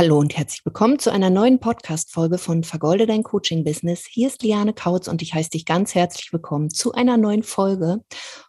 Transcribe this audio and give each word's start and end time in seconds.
Hallo 0.00 0.18
und 0.18 0.34
herzlich 0.34 0.64
willkommen 0.64 0.98
zu 0.98 1.12
einer 1.12 1.28
neuen 1.28 1.60
Podcast-Folge 1.60 2.38
von 2.38 2.64
Vergolde 2.64 3.04
dein 3.04 3.22
Coaching-Business. 3.22 4.06
Hier 4.08 4.28
ist 4.28 4.42
Liane 4.42 4.72
Kautz 4.72 5.08
und 5.08 5.20
ich 5.20 5.34
heiße 5.34 5.50
dich 5.50 5.66
ganz 5.66 5.94
herzlich 5.94 6.32
willkommen 6.32 6.70
zu 6.70 6.92
einer 6.92 7.18
neuen 7.18 7.42
Folge. 7.42 8.02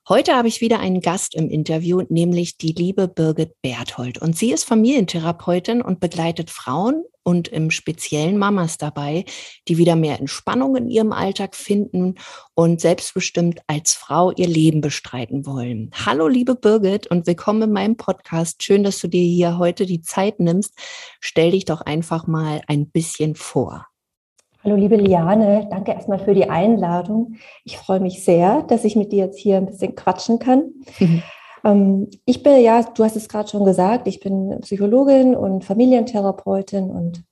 Heute 0.07 0.33
habe 0.33 0.47
ich 0.47 0.61
wieder 0.61 0.79
einen 0.79 1.01
Gast 1.01 1.35
im 1.35 1.49
Interview, 1.49 2.03
nämlich 2.07 2.57
die 2.57 2.71
liebe 2.71 3.09
Birgit 3.09 3.61
Berthold. 3.61 4.19
Und 4.19 4.37
sie 4.37 4.53
ist 4.53 4.63
Familientherapeutin 4.63 5.81
und 5.81 5.99
begleitet 5.99 6.51
Frauen 6.51 7.03
und 7.23 7.47
im 7.47 7.71
speziellen 7.71 8.37
Mamas 8.37 8.77
dabei, 8.77 9.25
die 9.67 9.77
wieder 9.77 9.95
mehr 9.95 10.19
Entspannung 10.19 10.75
in 10.75 10.89
ihrem 10.89 11.11
Alltag 11.11 11.55
finden 11.55 12.15
und 12.53 12.81
selbstbestimmt 12.81 13.61
als 13.67 13.93
Frau 13.93 14.31
ihr 14.31 14.47
Leben 14.47 14.81
bestreiten 14.81 15.45
wollen. 15.45 15.91
Hallo, 16.05 16.27
liebe 16.27 16.55
Birgit 16.55 17.07
und 17.07 17.27
willkommen 17.27 17.63
in 17.63 17.71
meinem 17.71 17.97
Podcast. 17.97 18.63
Schön, 18.63 18.83
dass 18.83 18.99
du 18.99 19.07
dir 19.07 19.23
hier 19.23 19.57
heute 19.57 19.85
die 19.85 20.01
Zeit 20.01 20.39
nimmst. 20.39 20.73
Stell 21.19 21.51
dich 21.51 21.65
doch 21.65 21.81
einfach 21.81 22.27
mal 22.27 22.61
ein 22.67 22.89
bisschen 22.89 23.35
vor. 23.35 23.87
Hallo 24.63 24.75
liebe 24.75 24.95
Liane, 24.95 25.67
danke 25.71 25.91
erstmal 25.91 26.19
für 26.19 26.35
die 26.35 26.47
Einladung. 26.47 27.37
Ich 27.63 27.77
freue 27.77 27.99
mich 27.99 28.23
sehr, 28.23 28.61
dass 28.61 28.83
ich 28.83 28.95
mit 28.95 29.11
dir 29.11 29.25
jetzt 29.25 29.39
hier 29.39 29.57
ein 29.57 29.65
bisschen 29.65 29.95
quatschen 29.95 30.37
kann. 30.37 30.73
Mhm. 30.99 31.23
Ähm, 31.63 32.09
ich 32.25 32.43
bin, 32.43 32.61
ja, 32.61 32.83
du 32.83 33.03
hast 33.03 33.15
es 33.15 33.29
gerade 33.29 33.49
schon 33.49 33.65
gesagt, 33.65 34.07
ich 34.07 34.19
bin 34.19 34.59
Psychologin 34.61 35.35
und 35.35 35.63
Familientherapeutin 35.63 36.89
und 36.89 37.23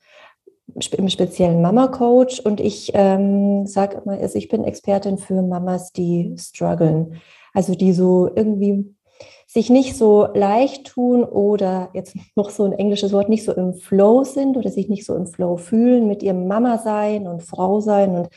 im 0.98 1.10
speziellen 1.10 1.62
Mama-Coach. 1.62 2.40
Und 2.42 2.60
ich 2.60 2.92
ähm, 2.94 3.66
sage 3.66 4.02
immer, 4.04 4.20
also 4.20 4.38
ich 4.38 4.50
bin 4.50 4.64
Expertin 4.64 5.18
für 5.18 5.42
Mamas, 5.42 5.92
die 5.92 6.36
strugglen, 6.38 7.22
also 7.54 7.76
die 7.76 7.94
so 7.94 8.30
irgendwie 8.36 8.96
sich 9.48 9.72
nicht 9.72 9.98
so 9.98 10.28
leicht 10.34 10.88
tun 10.88 11.24
oder 11.24 11.90
jetzt 11.94 12.16
noch 12.36 12.52
so 12.52 12.66
ein 12.66 12.74
englisches 12.74 13.12
Wort, 13.12 13.30
nicht 13.30 13.44
so 13.44 13.54
im 13.54 13.74
Flow 13.74 14.24
sind 14.24 14.58
oder 14.58 14.70
sich 14.70 14.90
nicht 14.90 15.06
so 15.06 15.16
im 15.16 15.26
Flow 15.26 15.58
fühlen 15.58 16.08
mit 16.08 16.22
ihrem 16.22 16.48
Mama 16.48 16.78
sein 16.78 17.28
und 17.28 17.42
Frau 17.42 17.80
sein 17.80 18.12
und 18.12 18.30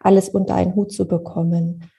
alles 0.00 0.28
unter 0.28 0.54
einen 0.56 0.74
Hut 0.74 0.92
zu 0.92 1.06
bekommen, 1.06 1.90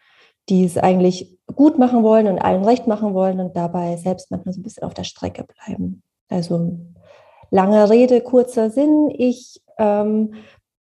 die 0.49 0.65
es 0.65 0.77
eigentlich 0.77 1.37
gut 1.55 1.77
machen 1.77 2.03
wollen 2.03 2.27
und 2.27 2.39
allen 2.39 2.63
recht 2.63 2.87
machen 2.87 3.13
wollen 3.13 3.39
und 3.39 3.55
dabei 3.55 3.97
selbst 3.97 4.31
manchmal 4.31 4.53
so 4.53 4.59
ein 4.59 4.63
bisschen 4.63 4.83
auf 4.83 4.93
der 4.93 5.03
Strecke 5.03 5.43
bleiben. 5.43 6.03
Also 6.29 6.77
lange 7.51 7.89
Rede, 7.89 8.21
kurzer 8.21 8.69
Sinn. 8.69 9.09
Ich 9.17 9.61
ähm, 9.77 10.33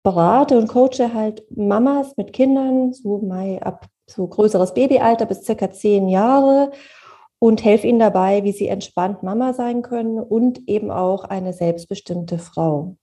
berate 0.04 0.58
und 0.58 0.68
coache 0.68 1.14
halt 1.14 1.44
Mamas 1.50 2.18
mit 2.18 2.34
Kindern, 2.34 2.94
so 2.94 3.20
mal 3.20 3.60
ab 3.60 3.88
so 4.08 4.28
größeres 4.28 4.74
Babyalter 4.74 5.26
bis 5.26 5.44
circa 5.44 5.72
zehn 5.72 6.10
Jahre 6.10 6.72
und 7.40 7.64
helfe 7.64 7.88
ihnen 7.88 8.00
dabei, 8.00 8.44
wie 8.44 8.52
sie 8.52 8.68
entspannt 8.68 9.24
Mama 9.24 9.54
sein 9.54 9.82
können 9.82 10.20
und 10.20 10.68
eben 10.68 10.92
auch 10.92 11.24
eine 11.24 11.54
selbstbestimmte 11.54 12.38
Frau. 12.38 12.96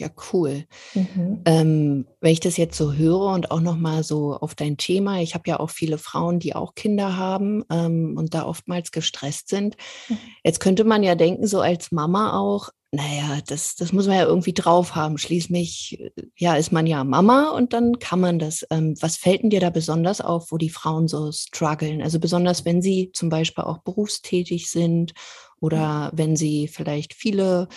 Ja, 0.00 0.08
cool. 0.32 0.64
Mhm. 0.94 1.42
Ähm, 1.44 2.06
wenn 2.22 2.32
ich 2.32 2.40
das 2.40 2.56
jetzt 2.56 2.78
so 2.78 2.94
höre 2.94 3.34
und 3.34 3.50
auch 3.50 3.60
nochmal 3.60 4.02
so 4.02 4.34
auf 4.34 4.54
dein 4.54 4.78
Thema, 4.78 5.20
ich 5.20 5.34
habe 5.34 5.48
ja 5.50 5.60
auch 5.60 5.68
viele 5.68 5.98
Frauen, 5.98 6.38
die 6.38 6.54
auch 6.54 6.74
Kinder 6.74 7.18
haben 7.18 7.64
ähm, 7.70 8.14
und 8.16 8.32
da 8.32 8.46
oftmals 8.46 8.92
gestresst 8.92 9.50
sind. 9.50 9.76
Mhm. 10.08 10.18
Jetzt 10.42 10.58
könnte 10.58 10.84
man 10.84 11.02
ja 11.02 11.16
denken, 11.16 11.46
so 11.46 11.60
als 11.60 11.92
Mama 11.92 12.32
auch, 12.38 12.70
naja, 12.92 13.40
das, 13.46 13.76
das 13.76 13.92
muss 13.92 14.06
man 14.06 14.16
ja 14.16 14.24
irgendwie 14.24 14.54
drauf 14.54 14.94
haben. 14.94 15.18
Schließlich, 15.18 16.00
äh, 16.00 16.10
ja, 16.34 16.54
ist 16.54 16.72
man 16.72 16.86
ja 16.86 17.04
Mama 17.04 17.50
und 17.50 17.74
dann 17.74 17.98
kann 17.98 18.20
man 18.20 18.38
das. 18.38 18.66
Ähm, 18.70 18.94
was 19.02 19.18
fällt 19.18 19.42
denn 19.42 19.50
dir 19.50 19.60
da 19.60 19.68
besonders 19.68 20.22
auf, 20.22 20.50
wo 20.50 20.56
die 20.56 20.70
Frauen 20.70 21.08
so 21.08 21.30
strugglen? 21.30 22.00
Also 22.00 22.18
besonders, 22.18 22.64
wenn 22.64 22.80
sie 22.80 23.10
zum 23.12 23.28
Beispiel 23.28 23.64
auch 23.64 23.78
berufstätig 23.78 24.70
sind 24.70 25.12
oder 25.60 26.10
wenn 26.14 26.36
sie 26.36 26.68
vielleicht 26.68 27.12
viele 27.12 27.68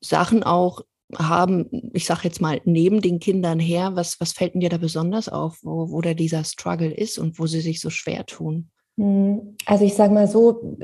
Sachen 0.00 0.42
auch 0.42 0.80
haben, 1.14 1.90
ich 1.92 2.04
sage 2.06 2.22
jetzt 2.24 2.40
mal, 2.40 2.60
neben 2.64 3.00
den 3.00 3.20
Kindern 3.20 3.60
her, 3.60 3.92
was, 3.94 4.20
was 4.20 4.32
fällt 4.32 4.54
dir 4.54 4.68
da 4.68 4.78
besonders 4.78 5.28
auf, 5.28 5.58
wo, 5.62 5.90
wo 5.90 6.00
da 6.00 6.14
dieser 6.14 6.44
Struggle 6.44 6.92
ist 6.92 7.18
und 7.18 7.38
wo 7.38 7.46
sie 7.46 7.60
sich 7.60 7.80
so 7.80 7.90
schwer 7.90 8.26
tun? 8.26 8.70
Hm, 8.98 9.56
also 9.66 9.84
ich 9.84 9.94
sage 9.94 10.12
mal 10.12 10.26
so, 10.26 10.78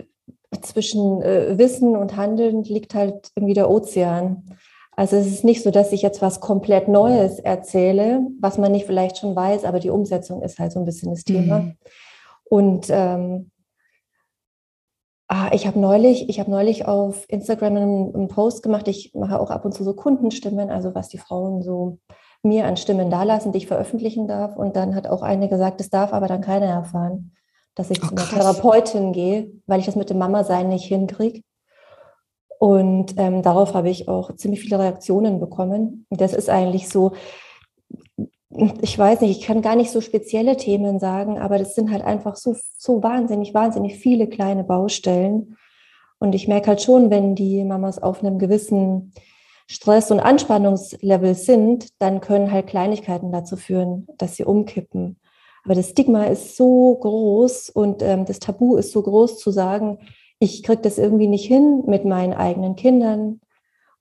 zwischen 0.60 1.22
äh, 1.22 1.56
Wissen 1.58 1.96
und 1.96 2.16
Handeln 2.16 2.62
liegt 2.64 2.94
halt 2.94 3.30
irgendwie 3.34 3.54
der 3.54 3.70
Ozean. 3.70 4.44
Also 4.94 5.16
es 5.16 5.26
ist 5.26 5.44
nicht 5.44 5.62
so, 5.62 5.70
dass 5.70 5.92
ich 5.92 6.02
jetzt 6.02 6.20
was 6.20 6.40
komplett 6.40 6.86
Neues 6.86 7.38
erzähle, 7.38 8.20
was 8.40 8.58
man 8.58 8.72
nicht 8.72 8.86
vielleicht 8.86 9.18
schon 9.18 9.34
weiß, 9.34 9.64
aber 9.64 9.80
die 9.80 9.90
Umsetzung 9.90 10.42
ist 10.42 10.58
halt 10.58 10.72
so 10.72 10.80
ein 10.80 10.84
bisschen 10.84 11.10
das 11.12 11.24
Thema. 11.24 11.60
Mhm. 11.60 11.76
Und 12.44 12.86
ähm, 12.90 13.50
Ah, 15.34 15.48
ich 15.54 15.66
habe 15.66 15.80
neulich, 15.80 16.28
ich 16.28 16.40
habe 16.40 16.50
neulich 16.50 16.86
auf 16.86 17.24
Instagram 17.26 17.76
einen, 17.76 18.14
einen, 18.14 18.28
Post 18.28 18.62
gemacht. 18.62 18.86
Ich 18.86 19.14
mache 19.14 19.40
auch 19.40 19.48
ab 19.48 19.64
und 19.64 19.72
zu 19.72 19.82
so 19.82 19.94
Kundenstimmen, 19.94 20.68
also 20.68 20.94
was 20.94 21.08
die 21.08 21.16
Frauen 21.16 21.62
so 21.62 22.00
mir 22.42 22.66
an 22.66 22.76
Stimmen 22.76 23.08
dalassen, 23.08 23.50
die 23.50 23.56
ich 23.56 23.66
veröffentlichen 23.66 24.28
darf. 24.28 24.58
Und 24.58 24.76
dann 24.76 24.94
hat 24.94 25.06
auch 25.06 25.22
eine 25.22 25.48
gesagt, 25.48 25.80
das 25.80 25.88
darf 25.88 26.12
aber 26.12 26.26
dann 26.26 26.42
keiner 26.42 26.66
erfahren, 26.66 27.32
dass 27.74 27.90
ich 27.90 28.02
oh, 28.02 28.08
zu 28.08 28.14
einer 28.14 28.26
Therapeutin 28.26 29.14
gehe, 29.14 29.50
weil 29.66 29.80
ich 29.80 29.86
das 29.86 29.96
mit 29.96 30.10
dem 30.10 30.18
Mama-Sein 30.18 30.68
nicht 30.68 30.84
hinkriege. 30.84 31.40
Und 32.58 33.14
ähm, 33.16 33.40
darauf 33.40 33.72
habe 33.72 33.88
ich 33.88 34.08
auch 34.08 34.36
ziemlich 34.36 34.60
viele 34.60 34.80
Reaktionen 34.80 35.40
bekommen. 35.40 36.04
Das 36.10 36.34
ist 36.34 36.50
eigentlich 36.50 36.90
so, 36.90 37.12
ich 38.82 38.98
weiß 38.98 39.20
nicht, 39.20 39.38
ich 39.38 39.46
kann 39.46 39.62
gar 39.62 39.76
nicht 39.76 39.90
so 39.90 40.00
spezielle 40.00 40.56
Themen 40.56 40.98
sagen, 40.98 41.38
aber 41.38 41.58
das 41.58 41.74
sind 41.74 41.90
halt 41.90 42.04
einfach 42.04 42.36
so, 42.36 42.54
so 42.76 43.02
wahnsinnig, 43.02 43.54
wahnsinnig 43.54 43.96
viele 43.96 44.26
kleine 44.26 44.64
Baustellen. 44.64 45.56
Und 46.18 46.34
ich 46.34 46.48
merke 46.48 46.68
halt 46.68 46.82
schon, 46.82 47.10
wenn 47.10 47.34
die 47.34 47.64
Mamas 47.64 48.00
auf 48.00 48.22
einem 48.22 48.38
gewissen 48.38 49.12
Stress- 49.66 50.10
und 50.10 50.20
Anspannungslevel 50.20 51.34
sind, 51.34 51.88
dann 52.00 52.20
können 52.20 52.52
halt 52.52 52.66
Kleinigkeiten 52.66 53.32
dazu 53.32 53.56
führen, 53.56 54.06
dass 54.18 54.36
sie 54.36 54.44
umkippen. 54.44 55.18
Aber 55.64 55.74
das 55.74 55.90
Stigma 55.90 56.24
ist 56.24 56.56
so 56.56 56.96
groß 56.96 57.70
und 57.70 58.02
ähm, 58.02 58.26
das 58.26 58.38
Tabu 58.38 58.76
ist 58.76 58.92
so 58.92 59.02
groß 59.02 59.38
zu 59.38 59.50
sagen, 59.50 59.98
ich 60.38 60.62
kriege 60.62 60.82
das 60.82 60.98
irgendwie 60.98 61.28
nicht 61.28 61.46
hin 61.46 61.84
mit 61.86 62.04
meinen 62.04 62.34
eigenen 62.34 62.74
Kindern, 62.74 63.40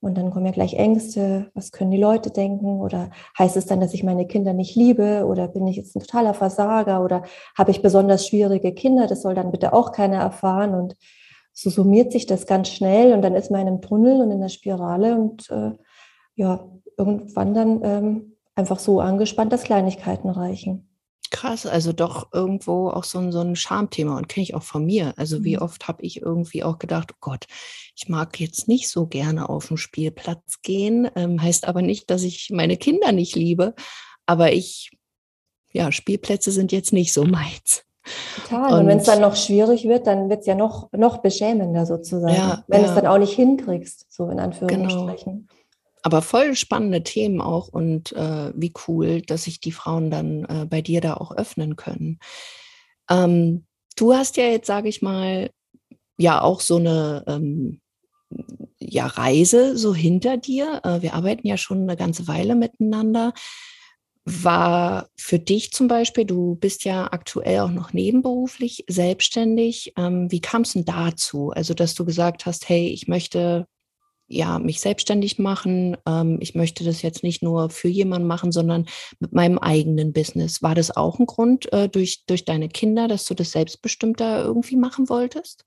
und 0.02 0.18
dann 0.18 0.32
kommen 0.32 0.48
ja 0.48 0.52
gleich 0.52 0.74
Ängste, 0.74 1.52
was 1.54 1.72
können 1.72 1.92
die 1.92 2.00
Leute 2.00 2.32
denken? 2.32 2.82
Oder 2.82 3.12
heißt 3.38 3.56
es 3.56 3.68
dann, 3.68 3.80
dass 3.80 3.94
ich 3.94 4.04
meine 4.04 4.26
Kinder 4.26 4.52
nicht 4.52 4.76
liebe? 4.76 5.26
Oder 5.28 5.48
bin 5.48 5.68
ich 5.68 5.78
jetzt 5.78 5.96
ein 5.96 6.00
totaler 6.00 6.34
Versager? 6.34 7.04
Oder 7.04 7.22
habe 7.56 7.70
ich 7.70 7.84
besonders 7.84 8.28
schwierige 8.28 8.74
Kinder? 8.74 9.06
Das 9.06 9.22
soll 9.22 9.36
dann 9.36 9.52
bitte 9.52 9.74
auch 9.74 9.92
keiner 9.92 10.18
erfahren. 10.18 10.74
Und 10.74 10.96
so 11.54 11.70
summiert 11.70 12.12
sich 12.12 12.26
das 12.26 12.48
ganz 12.48 12.70
schnell 12.70 13.14
und 13.14 13.22
dann 13.22 13.36
ist 13.36 13.52
man 13.52 13.62
in 13.62 13.68
einem 13.68 13.82
Tunnel 13.82 14.22
und 14.22 14.32
in 14.32 14.42
der 14.42 14.50
Spirale 14.50 15.16
und 15.16 15.50
äh, 15.52 15.72
ja, 16.36 16.68
irgendwann 16.98 17.54
dann 17.54 17.82
ähm, 17.84 18.38
einfach 18.56 18.80
so 18.80 19.02
angespannt, 19.02 19.54
dass 19.54 19.64
Kleinigkeiten 19.64 20.30
reichen. 20.30 20.91
Krass, 21.31 21.66
also 21.66 21.94
doch 21.94 22.28
irgendwo 22.34 22.90
auch 22.90 23.06
so 23.06 23.18
ein, 23.18 23.31
so 23.31 23.40
ein 23.40 23.56
Schamthema 23.56 24.18
und 24.18 24.28
kenne 24.28 24.44
ich 24.44 24.53
auch 24.53 24.64
von 24.64 24.86
mir. 24.86 25.14
Also 25.16 25.46
wie 25.46 25.56
mhm. 25.56 25.62
oft 25.62 25.88
habe 25.88 26.03
ich 26.03 26.22
irgendwie 26.22 26.64
auch 26.64 26.78
gedacht, 26.78 27.14
oh 27.14 27.18
Gott, 27.22 27.46
ich 27.96 28.09
mag 28.09 28.40
jetzt 28.40 28.68
nicht 28.68 28.90
so 28.90 29.08
gerne 29.08 29.47
auf 29.50 29.70
den 29.70 29.78
Spielplatz 29.78 30.62
gehen, 30.62 31.09
ähm, 31.16 31.41
heißt 31.41 31.68
aber 31.68 31.81
nicht, 31.81 32.09
dass 32.09 32.24
ich 32.24 32.50
meine 32.52 32.75
Kinder 32.75 33.14
nicht 33.14 33.36
liebe, 33.36 33.74
aber 34.25 34.52
ich, 34.52 34.91
ja, 35.72 35.91
Spielplätze 35.91 36.52
sind 36.52 36.74
jetzt 36.74 36.91
nicht 36.91 37.14
so 37.14 37.24
meins. 37.25 37.86
Total. 38.36 38.74
Und, 38.74 38.80
und 38.81 38.88
wenn 38.88 38.97
es 38.97 39.06
dann 39.06 39.22
noch 39.22 39.38
schwierig 39.38 39.88
wird, 39.88 40.08
dann 40.08 40.30
wird 40.30 40.41
es 40.41 40.47
ja 40.47 40.56
noch, 40.56 40.91
noch 40.91 41.20
beschämender 41.20 41.86
sozusagen, 41.86 42.36
ja, 42.36 42.64
wenn 42.68 42.81
ja. 42.81 42.90
es 42.90 42.96
dann 42.96 43.08
auch 43.08 43.20
nicht 43.20 43.34
hinkriegst, 43.34 44.08
so 44.09 44.25
in 44.25 44.31
genau. 44.31 44.44
Anführungsstrichen. 44.44 45.47
Genau 45.47 45.61
aber 46.04 46.22
voll 46.22 46.56
spannende 46.56 47.04
Themen 47.04 47.42
auch 47.42 47.68
und 47.68 48.12
äh, 48.14 48.52
wie 48.56 48.74
cool, 48.88 49.22
dass 49.22 49.44
sich 49.44 49.60
die 49.60 49.72
Frauen 49.72 50.10
dann 50.10 50.46
äh, 50.46 50.66
bei 50.66 50.82
dir 50.82 51.02
da 51.02 51.16
auch 51.16 51.36
öffnen 51.36 51.76
können. 51.76 52.20
Ähm, 53.10 53.66
du 53.96 54.14
hast 54.14 54.38
ja 54.38 54.46
jetzt, 54.46 54.68
sage 54.68 54.90
ich 54.90 55.02
mal, 55.02 55.52
ja 56.18 56.42
auch 56.42 56.62
so 56.62 56.78
eine 56.78 57.24
ähm, 57.28 57.82
ja, 58.80 59.06
Reise 59.08 59.78
so 59.78 59.94
hinter 59.94 60.38
dir. 60.38 60.82
Äh, 60.84 61.02
wir 61.02 61.14
arbeiten 61.14 61.48
ja 61.48 61.58
schon 61.58 61.82
eine 61.84 61.98
ganze 61.98 62.28
Weile 62.28 62.56
miteinander. 62.56 63.34
War 64.24 65.08
für 65.18 65.40
dich 65.40 65.72
zum 65.72 65.88
Beispiel, 65.88 66.26
du 66.26 66.56
bist 66.56 66.84
ja 66.84 67.12
aktuell 67.12 67.62
auch 67.62 67.72
noch 67.72 67.94
nebenberuflich 67.94 68.86
selbstständig. 68.88 69.94
Ähm, 69.97 70.32
wie 70.32 70.42
kam 70.42 70.62
es 70.62 70.74
denn 70.74 70.86
dazu? 70.86 71.52
Also, 71.52 71.74
dass 71.74 71.96
du 71.96 72.06
gesagt 72.06 72.46
hast, 72.46 72.70
hey, 72.70 72.88
ich 72.88 73.08
möchte 73.08 73.68
ja, 74.32 74.60
mich 74.60 74.80
selbstständig 74.80 75.40
machen. 75.40 75.98
Ähm, 76.08 76.38
ich 76.40 76.56
möchte 76.56 76.84
das 76.84 77.02
jetzt 77.02 77.24
nicht 77.24 77.44
nur 77.44 77.70
für 77.70 77.88
jemanden 77.88 78.28
machen, 78.28 78.52
sondern 78.52 78.86
mit 79.20 79.34
meinem 79.34 79.60
eigenen 79.60 80.14
Business. 80.14 80.64
War 80.64 80.76
das 80.76 80.96
auch 80.96 81.20
ein 81.20 81.26
Grund 81.26 81.72
äh, 81.74 81.90
durch, 81.90 82.26
durch 82.26 82.46
deine 82.46 82.70
Kinder, 82.70 83.08
dass 83.08 83.26
du 83.26 83.34
das 83.34 83.52
selbstbestimmter 83.52 84.44
irgendwie 84.44 84.78
machen 84.78 85.10
wolltest? 85.10 85.66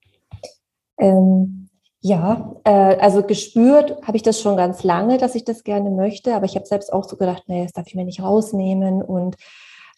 Ähm, 0.99 1.69
ja, 2.01 2.55
äh, 2.65 2.71
also 2.71 3.23
gespürt 3.23 3.97
habe 4.07 4.17
ich 4.17 4.23
das 4.23 4.41
schon 4.41 4.57
ganz 4.57 4.83
lange, 4.83 5.19
dass 5.19 5.35
ich 5.35 5.45
das 5.45 5.65
gerne 5.65 5.91
möchte, 5.91 6.35
aber 6.35 6.47
ich 6.47 6.55
habe 6.55 6.67
selbst 6.67 6.93
auch 6.93 7.05
so 7.05 7.17
gedacht, 7.17 7.45
nee, 7.47 7.63
das 7.63 7.73
darf 7.73 7.87
ich 7.87 7.95
mir 7.95 8.05
nicht 8.05 8.23
rausnehmen 8.23 9.03
und 9.03 9.37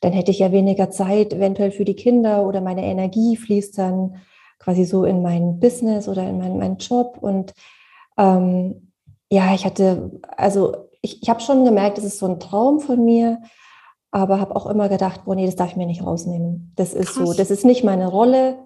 dann 0.00 0.12
hätte 0.12 0.30
ich 0.30 0.40
ja 0.40 0.52
weniger 0.52 0.90
Zeit 0.90 1.32
eventuell 1.32 1.70
für 1.70 1.84
die 1.84 1.96
Kinder 1.96 2.46
oder 2.46 2.60
meine 2.60 2.84
Energie 2.84 3.36
fließt 3.36 3.78
dann 3.78 4.20
quasi 4.58 4.84
so 4.84 5.04
in 5.04 5.22
mein 5.22 5.58
Business 5.58 6.08
oder 6.08 6.28
in 6.28 6.38
meinen, 6.38 6.58
meinen 6.58 6.78
Job 6.78 7.18
und 7.20 7.54
ähm, 8.16 8.92
ja, 9.30 9.54
ich 9.54 9.64
hatte, 9.64 10.20
also 10.36 10.88
ich, 11.02 11.22
ich 11.22 11.28
habe 11.28 11.40
schon 11.40 11.64
gemerkt, 11.64 11.98
das 11.98 12.04
ist 12.04 12.18
so 12.18 12.26
ein 12.26 12.40
Traum 12.40 12.80
von 12.80 13.04
mir, 13.04 13.40
aber 14.10 14.40
habe 14.40 14.56
auch 14.56 14.66
immer 14.66 14.88
gedacht, 14.88 15.24
boah, 15.24 15.34
nee, 15.34 15.46
das 15.46 15.56
darf 15.56 15.70
ich 15.70 15.76
mir 15.76 15.86
nicht 15.86 16.04
rausnehmen. 16.04 16.72
Das 16.76 16.94
ist 16.94 17.14
Krass. 17.14 17.28
so, 17.28 17.32
das 17.34 17.50
ist 17.50 17.64
nicht 17.64 17.84
meine 17.84 18.08
Rolle. 18.08 18.58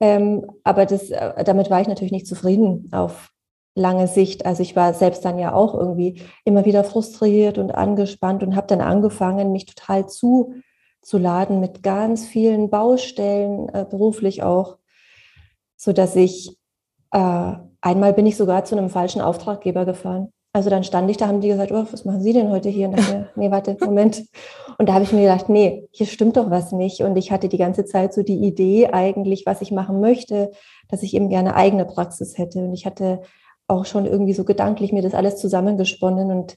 Ähm, 0.00 0.46
aber 0.62 0.86
das, 0.86 1.10
äh, 1.10 1.44
damit 1.44 1.70
war 1.70 1.80
ich 1.80 1.88
natürlich 1.88 2.12
nicht 2.12 2.26
zufrieden 2.26 2.88
auf 2.92 3.32
lange 3.74 4.08
Sicht. 4.08 4.46
Also 4.46 4.62
ich 4.62 4.76
war 4.76 4.94
selbst 4.94 5.24
dann 5.24 5.38
ja 5.38 5.52
auch 5.54 5.74
irgendwie 5.74 6.22
immer 6.44 6.64
wieder 6.64 6.84
frustriert 6.84 7.58
und 7.58 7.70
angespannt 7.70 8.42
und 8.42 8.56
habe 8.56 8.66
dann 8.66 8.80
angefangen, 8.80 9.52
mich 9.52 9.66
total 9.66 10.06
zuzuladen 10.08 11.60
mit 11.60 11.82
ganz 11.82 12.26
vielen 12.26 12.70
Baustellen, 12.70 13.68
äh, 13.70 13.86
beruflich 13.88 14.42
auch, 14.42 14.78
so 15.76 15.92
dass 15.92 16.16
ich 16.16 16.58
äh, 17.12 17.52
einmal 17.80 18.12
bin 18.12 18.26
ich 18.26 18.36
sogar 18.36 18.64
zu 18.64 18.76
einem 18.76 18.90
falschen 18.90 19.20
Auftraggeber 19.20 19.84
gefahren. 19.84 20.32
Also 20.52 20.70
dann 20.70 20.82
stand 20.82 21.10
ich 21.10 21.18
da, 21.18 21.28
haben 21.28 21.40
die 21.40 21.48
gesagt, 21.48 21.72
oh, 21.72 21.86
was 21.90 22.04
machen 22.04 22.22
Sie 22.22 22.32
denn 22.32 22.50
heute 22.50 22.68
hier? 22.68 22.88
Und 22.88 22.98
dachte, 22.98 23.28
nee, 23.36 23.50
warte, 23.50 23.76
Moment. 23.80 24.24
Und 24.78 24.88
da 24.88 24.94
habe 24.94 25.04
ich 25.04 25.12
mir 25.12 25.20
gedacht, 25.20 25.48
nee, 25.48 25.86
hier 25.92 26.06
stimmt 26.06 26.36
doch 26.36 26.50
was 26.50 26.72
nicht. 26.72 27.02
Und 27.02 27.16
ich 27.16 27.30
hatte 27.30 27.48
die 27.48 27.58
ganze 27.58 27.84
Zeit 27.84 28.14
so 28.14 28.22
die 28.22 28.38
Idee 28.38 28.88
eigentlich, 28.88 29.44
was 29.44 29.60
ich 29.60 29.70
machen 29.70 30.00
möchte, 30.00 30.50
dass 30.88 31.02
ich 31.02 31.14
eben 31.14 31.28
gerne 31.28 31.54
eigene 31.54 31.84
Praxis 31.84 32.38
hätte. 32.38 32.60
Und 32.60 32.72
ich 32.72 32.86
hatte 32.86 33.20
auch 33.68 33.84
schon 33.84 34.06
irgendwie 34.06 34.32
so 34.32 34.44
gedanklich 34.44 34.92
mir 34.92 35.02
das 35.02 35.14
alles 35.14 35.36
zusammengesponnen. 35.36 36.30
Und 36.30 36.56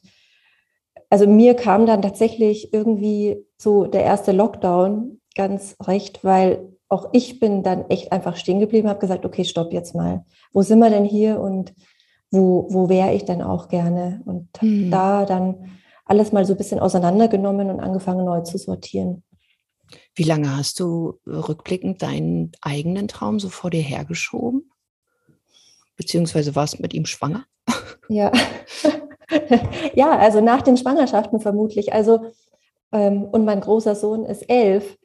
also 1.10 1.28
mir 1.28 1.54
kam 1.56 1.86
dann 1.86 2.02
tatsächlich 2.02 2.74
irgendwie 2.74 3.46
so 3.58 3.86
der 3.86 4.04
erste 4.04 4.32
Lockdown 4.32 5.20
ganz 5.36 5.76
recht, 5.86 6.24
weil 6.24 6.70
auch 6.92 7.10
ich 7.14 7.40
bin 7.40 7.64
dann 7.64 7.90
echt 7.90 8.12
einfach 8.12 8.36
stehen 8.36 8.60
geblieben, 8.60 8.90
habe 8.90 9.00
gesagt, 9.00 9.26
okay, 9.26 9.46
stopp 9.46 9.72
jetzt 9.72 9.96
mal. 9.96 10.26
Wo 10.52 10.62
sind 10.62 10.80
wir 10.80 10.90
denn 10.90 11.06
hier 11.06 11.40
und 11.40 11.74
wo, 12.32 12.68
wo 12.70 12.90
wäre 12.90 13.14
ich 13.14 13.24
denn 13.24 13.42
auch 13.42 13.70
gerne? 13.70 14.22
Und 14.26 14.50
mhm. 14.62 14.92
da 14.92 15.26
dann 15.26 15.72
alles 16.06 16.34
mal 16.34 16.46
so 16.46 16.54
ein 16.54 16.58
bisschen 16.58 16.80
auseinandergenommen 16.80 17.70
und 17.70 17.80
angefangen 17.80 18.26
neu 18.26 18.42
zu 18.42 18.58
sortieren. 18.58 19.24
Wie 20.16 20.24
lange 20.24 20.56
hast 20.56 20.82
du 20.82 21.20
rückblickend 21.26 22.02
deinen 22.02 22.52
eigenen 22.62 23.08
Traum 23.08 23.40
so 23.40 23.48
vor 23.48 23.70
dir 23.70 23.82
hergeschoben? 23.82 24.70
Beziehungsweise 25.96 26.56
warst 26.56 26.78
du 26.78 26.82
mit 26.82 26.94
ihm 26.94 27.06
schwanger? 27.06 27.46
Ja. 28.10 28.30
ja, 29.94 30.18
also 30.18 30.42
nach 30.42 30.62
den 30.64 30.76
Schwangerschaften 30.76 31.40
vermutlich. 31.40 31.94
Also, 31.94 32.26
ähm, 32.92 33.24
und 33.24 33.46
mein 33.46 33.62
großer 33.62 33.96
Sohn 33.96 34.26
ist 34.26 34.50
elf. 34.50 34.98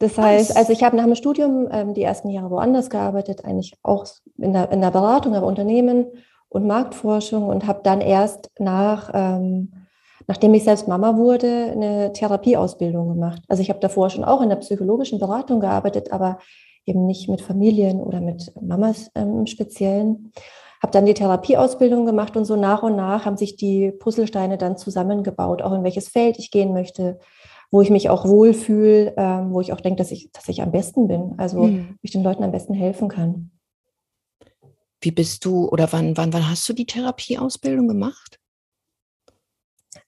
Das 0.00 0.16
heißt, 0.16 0.56
also 0.56 0.72
ich 0.72 0.82
habe 0.82 0.96
nach 0.96 1.04
dem 1.04 1.14
Studium 1.14 1.68
ähm, 1.70 1.92
die 1.92 2.02
ersten 2.02 2.30
Jahre 2.30 2.50
woanders 2.50 2.88
gearbeitet, 2.88 3.44
eigentlich 3.44 3.74
auch 3.82 4.06
in 4.38 4.54
der, 4.54 4.72
in 4.72 4.80
der 4.80 4.90
Beratung, 4.90 5.34
aber 5.34 5.46
Unternehmen 5.46 6.06
und 6.48 6.66
Marktforschung 6.66 7.46
und 7.46 7.66
habe 7.66 7.80
dann 7.84 8.00
erst 8.00 8.50
nach, 8.58 9.10
ähm, 9.12 9.72
nachdem 10.26 10.54
ich 10.54 10.64
selbst 10.64 10.88
Mama 10.88 11.18
wurde, 11.18 11.72
eine 11.72 12.14
Therapieausbildung 12.14 13.08
gemacht. 13.10 13.42
Also 13.46 13.62
ich 13.62 13.68
habe 13.68 13.80
davor 13.80 14.08
schon 14.08 14.24
auch 14.24 14.40
in 14.40 14.48
der 14.48 14.56
psychologischen 14.56 15.18
Beratung 15.18 15.60
gearbeitet, 15.60 16.12
aber 16.12 16.38
eben 16.86 17.04
nicht 17.04 17.28
mit 17.28 17.42
Familien 17.42 18.00
oder 18.00 18.22
mit 18.22 18.54
Mamas 18.58 19.10
ähm, 19.14 19.40
im 19.40 19.46
Speziellen. 19.46 20.32
Habe 20.82 20.92
dann 20.92 21.04
die 21.04 21.12
Therapieausbildung 21.12 22.06
gemacht 22.06 22.38
und 22.38 22.46
so 22.46 22.56
nach 22.56 22.82
und 22.82 22.96
nach 22.96 23.26
haben 23.26 23.36
sich 23.36 23.56
die 23.56 23.92
Puzzlesteine 23.92 24.56
dann 24.56 24.78
zusammengebaut, 24.78 25.60
auch 25.60 25.74
in 25.74 25.84
welches 25.84 26.08
Feld 26.08 26.38
ich 26.38 26.50
gehen 26.50 26.72
möchte, 26.72 27.18
wo 27.70 27.80
ich 27.82 27.90
mich 27.90 28.10
auch 28.10 28.26
wohlfühle, 28.26 29.14
ähm, 29.16 29.52
wo 29.52 29.60
ich 29.60 29.72
auch 29.72 29.80
denke, 29.80 29.98
dass 29.98 30.10
ich, 30.10 30.30
dass 30.32 30.48
ich 30.48 30.62
am 30.62 30.72
besten 30.72 31.08
bin, 31.08 31.34
also 31.38 31.64
mhm. 31.64 31.98
ich 32.02 32.10
den 32.10 32.22
Leuten 32.22 32.42
am 32.42 32.52
besten 32.52 32.74
helfen 32.74 33.08
kann. 33.08 33.50
Wie 35.00 35.12
bist 35.12 35.44
du 35.44 35.68
oder 35.68 35.90
wann, 35.92 36.16
wann, 36.16 36.32
wann 36.32 36.50
hast 36.50 36.68
du 36.68 36.72
die 36.72 36.84
Therapieausbildung 36.84 37.88
gemacht? 37.88 38.38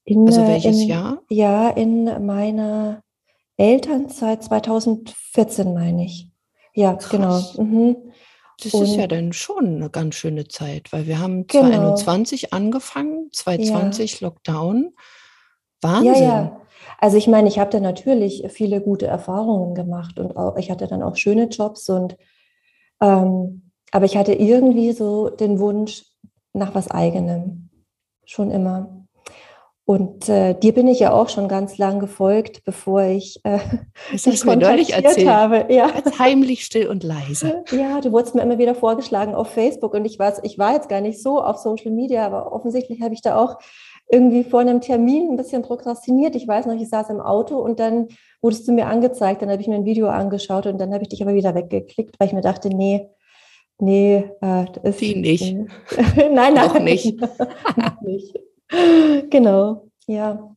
In, 0.04 0.26
also 0.26 0.46
welches 0.46 0.80
in, 0.80 0.88
Jahr? 0.88 1.22
Ja, 1.30 1.70
in 1.70 2.26
meiner 2.26 3.02
Elternzeit 3.56 4.42
2014 4.42 5.72
meine 5.72 6.04
ich. 6.04 6.28
Ja, 6.74 6.94
genau. 6.94 7.28
Krass. 7.28 7.54
genau. 7.56 7.64
Mhm. 7.64 7.96
Das 8.62 8.74
und 8.74 8.84
ist 8.84 8.96
ja 8.96 9.06
dann 9.06 9.32
schon 9.32 9.76
eine 9.76 9.90
ganz 9.90 10.14
schöne 10.14 10.46
Zeit, 10.46 10.92
weil 10.92 11.06
wir 11.06 11.18
haben 11.18 11.46
genau. 11.46 11.96
2021 11.96 12.52
angefangen, 12.52 13.30
2020 13.32 14.20
ja. 14.20 14.26
Lockdown. 14.26 14.94
Wahnsinn. 15.80 16.14
Ja, 16.14 16.20
ja. 16.20 16.60
Also 17.02 17.16
ich 17.16 17.26
meine, 17.26 17.48
ich 17.48 17.58
habe 17.58 17.68
da 17.68 17.80
natürlich 17.80 18.44
viele 18.50 18.80
gute 18.80 19.08
Erfahrungen 19.08 19.74
gemacht 19.74 20.20
und 20.20 20.36
auch, 20.36 20.56
ich 20.56 20.70
hatte 20.70 20.86
dann 20.86 21.02
auch 21.02 21.16
schöne 21.16 21.46
Jobs 21.46 21.88
und 21.88 22.16
ähm, 23.00 23.72
aber 23.90 24.04
ich 24.04 24.16
hatte 24.16 24.34
irgendwie 24.34 24.92
so 24.92 25.28
den 25.28 25.58
Wunsch 25.58 26.04
nach 26.52 26.76
was 26.76 26.88
eigenem. 26.88 27.70
Schon 28.24 28.52
immer. 28.52 29.02
Und 29.84 30.28
äh, 30.28 30.54
dir 30.54 30.72
bin 30.72 30.86
ich 30.86 31.00
ja 31.00 31.12
auch 31.12 31.28
schon 31.28 31.48
ganz 31.48 31.76
lang 31.76 31.98
gefolgt, 31.98 32.62
bevor 32.64 33.02
ich 33.02 33.40
äh, 33.42 33.58
das 34.12 34.22
dich 34.22 34.44
kontaktiert 34.44 35.26
habe. 35.26 35.66
Ja. 35.74 35.90
Ganz 35.90 36.20
heimlich, 36.20 36.64
still 36.64 36.86
und 36.86 37.02
leise. 37.02 37.64
Ja, 37.72 38.00
du 38.00 38.12
wurdest 38.12 38.36
mir 38.36 38.42
immer 38.42 38.58
wieder 38.58 38.76
vorgeschlagen 38.76 39.34
auf 39.34 39.48
Facebook 39.48 39.94
und 39.94 40.04
ich 40.04 40.20
war, 40.20 40.32
ich 40.44 40.56
war 40.56 40.74
jetzt 40.74 40.88
gar 40.88 41.00
nicht 41.00 41.20
so 41.20 41.42
auf 41.42 41.56
Social 41.56 41.90
Media, 41.90 42.24
aber 42.24 42.52
offensichtlich 42.52 43.02
habe 43.02 43.14
ich 43.14 43.22
da 43.22 43.36
auch 43.36 43.58
irgendwie 44.12 44.44
vor 44.44 44.60
einem 44.60 44.80
Termin 44.82 45.30
ein 45.30 45.36
bisschen 45.36 45.62
prokrastiniert. 45.62 46.36
Ich 46.36 46.46
weiß 46.46 46.66
noch, 46.66 46.74
ich 46.74 46.88
saß 46.88 47.08
im 47.10 47.20
Auto 47.20 47.58
und 47.58 47.80
dann 47.80 48.08
wurdest 48.42 48.68
du 48.68 48.72
mir 48.72 48.86
angezeigt, 48.86 49.40
dann 49.40 49.50
habe 49.50 49.62
ich 49.62 49.68
mir 49.68 49.76
ein 49.76 49.86
Video 49.86 50.08
angeschaut 50.08 50.66
und 50.66 50.78
dann 50.78 50.92
habe 50.92 51.02
ich 51.02 51.08
dich 51.08 51.22
aber 51.22 51.34
wieder 51.34 51.54
weggeklickt, 51.54 52.20
weil 52.20 52.28
ich 52.28 52.34
mir 52.34 52.42
dachte, 52.42 52.68
nee, 52.68 53.08
nee, 53.78 54.30
äh, 54.42 54.66
das 54.74 54.84
ist... 54.84 55.00
Die 55.00 55.16
nicht. 55.16 55.54
nein, 55.54 56.34
nein. 56.34 56.54
Noch 56.54 56.78
nicht. 56.78 57.18
nicht. 58.02 58.38
Genau, 59.30 59.88
ja. 60.06 60.54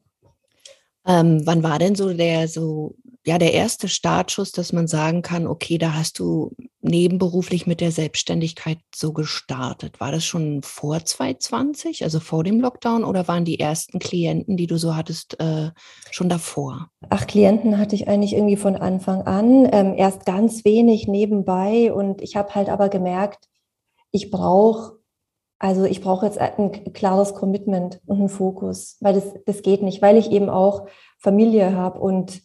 Ähm, 1.07 1.41
wann 1.45 1.63
war 1.63 1.79
denn 1.79 1.95
so 1.95 2.13
der 2.13 2.47
so 2.47 2.95
ja 3.25 3.37
der 3.37 3.53
erste 3.53 3.87
Startschuss, 3.87 4.51
dass 4.51 4.71
man 4.71 4.87
sagen 4.87 5.21
kann, 5.21 5.47
okay, 5.47 5.77
da 5.77 5.93
hast 5.93 6.19
du 6.19 6.51
nebenberuflich 6.81 7.65
mit 7.65 7.81
der 7.81 7.91
Selbstständigkeit 7.91 8.77
so 8.93 9.13
gestartet? 9.13 9.99
War 9.99 10.11
das 10.11 10.23
schon 10.23 10.61
vor 10.61 11.03
2020, 11.03 12.03
also 12.03 12.19
vor 12.19 12.43
dem 12.43 12.59
Lockdown, 12.59 13.03
oder 13.03 13.27
waren 13.27 13.43
die 13.43 13.59
ersten 13.59 13.99
Klienten, 13.99 14.57
die 14.57 14.67
du 14.67 14.77
so 14.77 14.95
hattest, 14.95 15.39
äh, 15.39 15.71
schon 16.11 16.29
davor? 16.29 16.89
Ach, 17.09 17.25
Klienten 17.25 17.79
hatte 17.79 17.95
ich 17.95 18.07
eigentlich 18.07 18.33
irgendwie 18.33 18.57
von 18.57 18.75
Anfang 18.75 19.23
an, 19.23 19.67
ähm, 19.71 19.95
erst 19.97 20.25
ganz 20.25 20.63
wenig 20.63 21.07
nebenbei 21.07 21.91
und 21.91 22.21
ich 22.21 22.35
habe 22.35 22.53
halt 22.53 22.69
aber 22.69 22.89
gemerkt, 22.89 23.47
ich 24.11 24.29
brauche 24.29 24.95
also 25.57 25.85
ich 25.85 26.01
brauche 26.01 26.25
jetzt 26.25 26.37
ein 26.37 26.93
klares 26.93 27.33
Commitment 27.33 28.01
und 28.05 28.19
einen 28.19 28.29
Fokus, 28.29 28.97
weil 28.99 29.13
das, 29.13 29.23
das 29.45 29.61
geht 29.61 29.81
nicht, 29.81 30.01
weil 30.01 30.17
ich 30.17 30.29
eben 30.29 30.49
auch 30.49 30.85
Familie 31.17 31.73
habe 31.75 31.99
und 31.99 32.41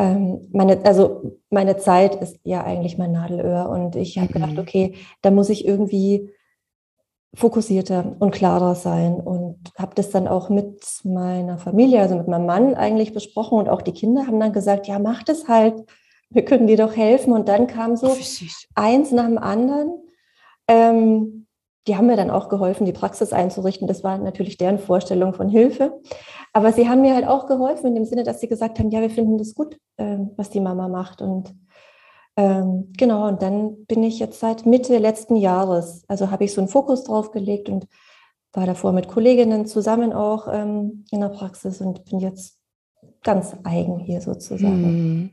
ähm, 0.00 0.48
meine, 0.50 0.82
also 0.86 1.38
meine 1.50 1.76
Zeit 1.76 2.14
ist 2.14 2.38
ja 2.42 2.64
eigentlich 2.64 2.96
mein 2.96 3.12
Nadelöhr 3.12 3.68
und 3.68 3.96
ich 3.96 4.16
habe 4.16 4.28
mhm. 4.28 4.32
gedacht, 4.32 4.58
okay, 4.58 4.94
da 5.20 5.30
muss 5.30 5.50
ich 5.50 5.66
irgendwie 5.66 6.30
fokussierter 7.34 8.16
und 8.18 8.30
klarer 8.30 8.74
sein 8.74 9.14
und 9.14 9.58
habe 9.78 9.94
das 9.94 10.08
dann 10.08 10.26
auch 10.26 10.48
mit 10.48 10.82
meiner 11.04 11.58
Familie, 11.58 12.00
also 12.00 12.16
mit 12.16 12.28
meinem 12.28 12.46
Mann 12.46 12.74
eigentlich 12.74 13.12
besprochen 13.12 13.58
und 13.58 13.68
auch 13.68 13.82
die 13.82 13.92
Kinder 13.92 14.26
haben 14.26 14.40
dann 14.40 14.54
gesagt, 14.54 14.86
ja, 14.86 14.98
mach 14.98 15.22
das 15.22 15.48
halt, 15.48 15.74
wir 16.30 16.46
können 16.46 16.66
dir 16.66 16.78
doch 16.78 16.96
helfen 16.96 17.34
und 17.34 17.48
dann 17.48 17.66
kam 17.66 17.96
so 17.96 18.16
eins 18.74 19.12
nach 19.12 19.26
dem 19.26 19.38
anderen. 19.38 19.92
Ähm, 20.66 21.39
die 21.86 21.96
haben 21.96 22.06
mir 22.06 22.16
dann 22.16 22.30
auch 22.30 22.48
geholfen, 22.48 22.84
die 22.84 22.92
Praxis 22.92 23.32
einzurichten. 23.32 23.88
Das 23.88 24.04
war 24.04 24.18
natürlich 24.18 24.58
deren 24.58 24.78
Vorstellung 24.78 25.32
von 25.32 25.48
Hilfe. 25.48 26.00
Aber 26.52 26.72
sie 26.72 26.88
haben 26.88 27.02
mir 27.02 27.14
halt 27.14 27.26
auch 27.26 27.46
geholfen 27.46 27.88
in 27.88 27.94
dem 27.94 28.04
Sinne, 28.04 28.24
dass 28.24 28.40
sie 28.40 28.48
gesagt 28.48 28.78
haben, 28.78 28.90
ja, 28.90 29.00
wir 29.00 29.10
finden 29.10 29.38
das 29.38 29.54
gut, 29.54 29.78
ähm, 29.98 30.30
was 30.36 30.50
die 30.50 30.60
Mama 30.60 30.88
macht. 30.88 31.22
Und 31.22 31.54
ähm, 32.36 32.92
genau, 32.96 33.28
und 33.28 33.42
dann 33.42 33.84
bin 33.86 34.02
ich 34.02 34.18
jetzt 34.18 34.40
seit 34.40 34.66
Mitte 34.66 34.98
letzten 34.98 35.36
Jahres, 35.36 36.04
also 36.08 36.30
habe 36.30 36.44
ich 36.44 36.52
so 36.52 36.60
einen 36.60 36.68
Fokus 36.68 37.04
drauf 37.04 37.30
gelegt 37.30 37.68
und 37.68 37.86
war 38.52 38.66
davor 38.66 38.92
mit 38.92 39.08
Kolleginnen 39.08 39.66
zusammen 39.66 40.12
auch 40.12 40.48
ähm, 40.52 41.04
in 41.10 41.20
der 41.20 41.28
Praxis 41.28 41.80
und 41.80 42.04
bin 42.04 42.18
jetzt 42.18 42.58
ganz 43.22 43.56
eigen 43.64 43.98
hier 43.98 44.20
sozusagen. 44.20 44.84
Hm. 44.84 45.30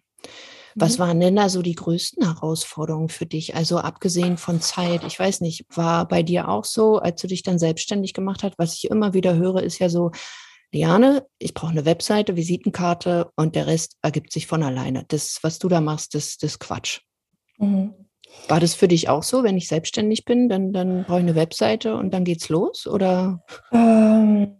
Was 0.79 0.98
mhm. 0.98 1.01
waren 1.01 1.19
denn 1.19 1.36
da 1.36 1.50
so 1.50 1.63
die 1.63 1.74
größten 1.74 2.24
Herausforderungen 2.24 3.10
für 3.10 3.25
dich? 3.25 3.55
Also 3.55 3.79
abgesehen 3.79 4.38
von 4.38 4.62
Zeit, 4.62 5.03
ich 5.05 5.19
weiß 5.19 5.41
nicht, 5.41 5.65
war 5.75 6.07
bei 6.07 6.22
dir 6.22 6.50
auch 6.50 6.65
so, 6.65 7.00
als 7.00 7.19
du 7.19 7.27
dich 7.27 7.41
dann 7.41 7.57
selbstständig 7.57 8.13
gemacht 8.13 8.43
hast, 8.43 8.60
was 8.60 8.75
ich 8.75 8.91
immer 8.91 9.15
wieder 9.15 9.36
höre, 9.36 9.63
ist 9.63 9.79
ja 9.79 9.89
so, 9.89 10.12
Liane, 10.72 11.25
ich 11.39 11.55
brauche 11.55 11.72
eine 11.72 11.86
Webseite, 11.86 12.36
Visitenkarte 12.36 13.31
und 13.36 13.55
der 13.55 13.65
Rest 13.65 13.98
ergibt 14.03 14.31
sich 14.31 14.46
von 14.46 14.62
alleine. 14.62 15.03
Das, 15.07 15.39
was 15.41 15.57
du 15.57 15.67
da 15.67 15.81
machst, 15.81 16.13
das, 16.13 16.38
das 16.38 16.60
Quatsch. 16.60 17.00
Mhm. 17.57 17.96
War 18.48 18.60
das 18.60 18.75
für 18.75 18.88
dich 18.88 19.10
auch 19.10 19.24
so, 19.24 19.43
wenn 19.43 19.57
ich 19.57 19.67
selbstständig 19.67 20.25
bin, 20.25 20.48
dann, 20.48 20.74
dann 20.74 21.05
brauche 21.05 21.19
ich 21.19 21.24
eine 21.24 21.36
Webseite 21.36 21.96
und 21.96 22.13
dann 22.13 22.24
geht's 22.24 22.50
los? 22.50 22.86
Oder? 22.86 23.43
Ähm, 23.72 24.57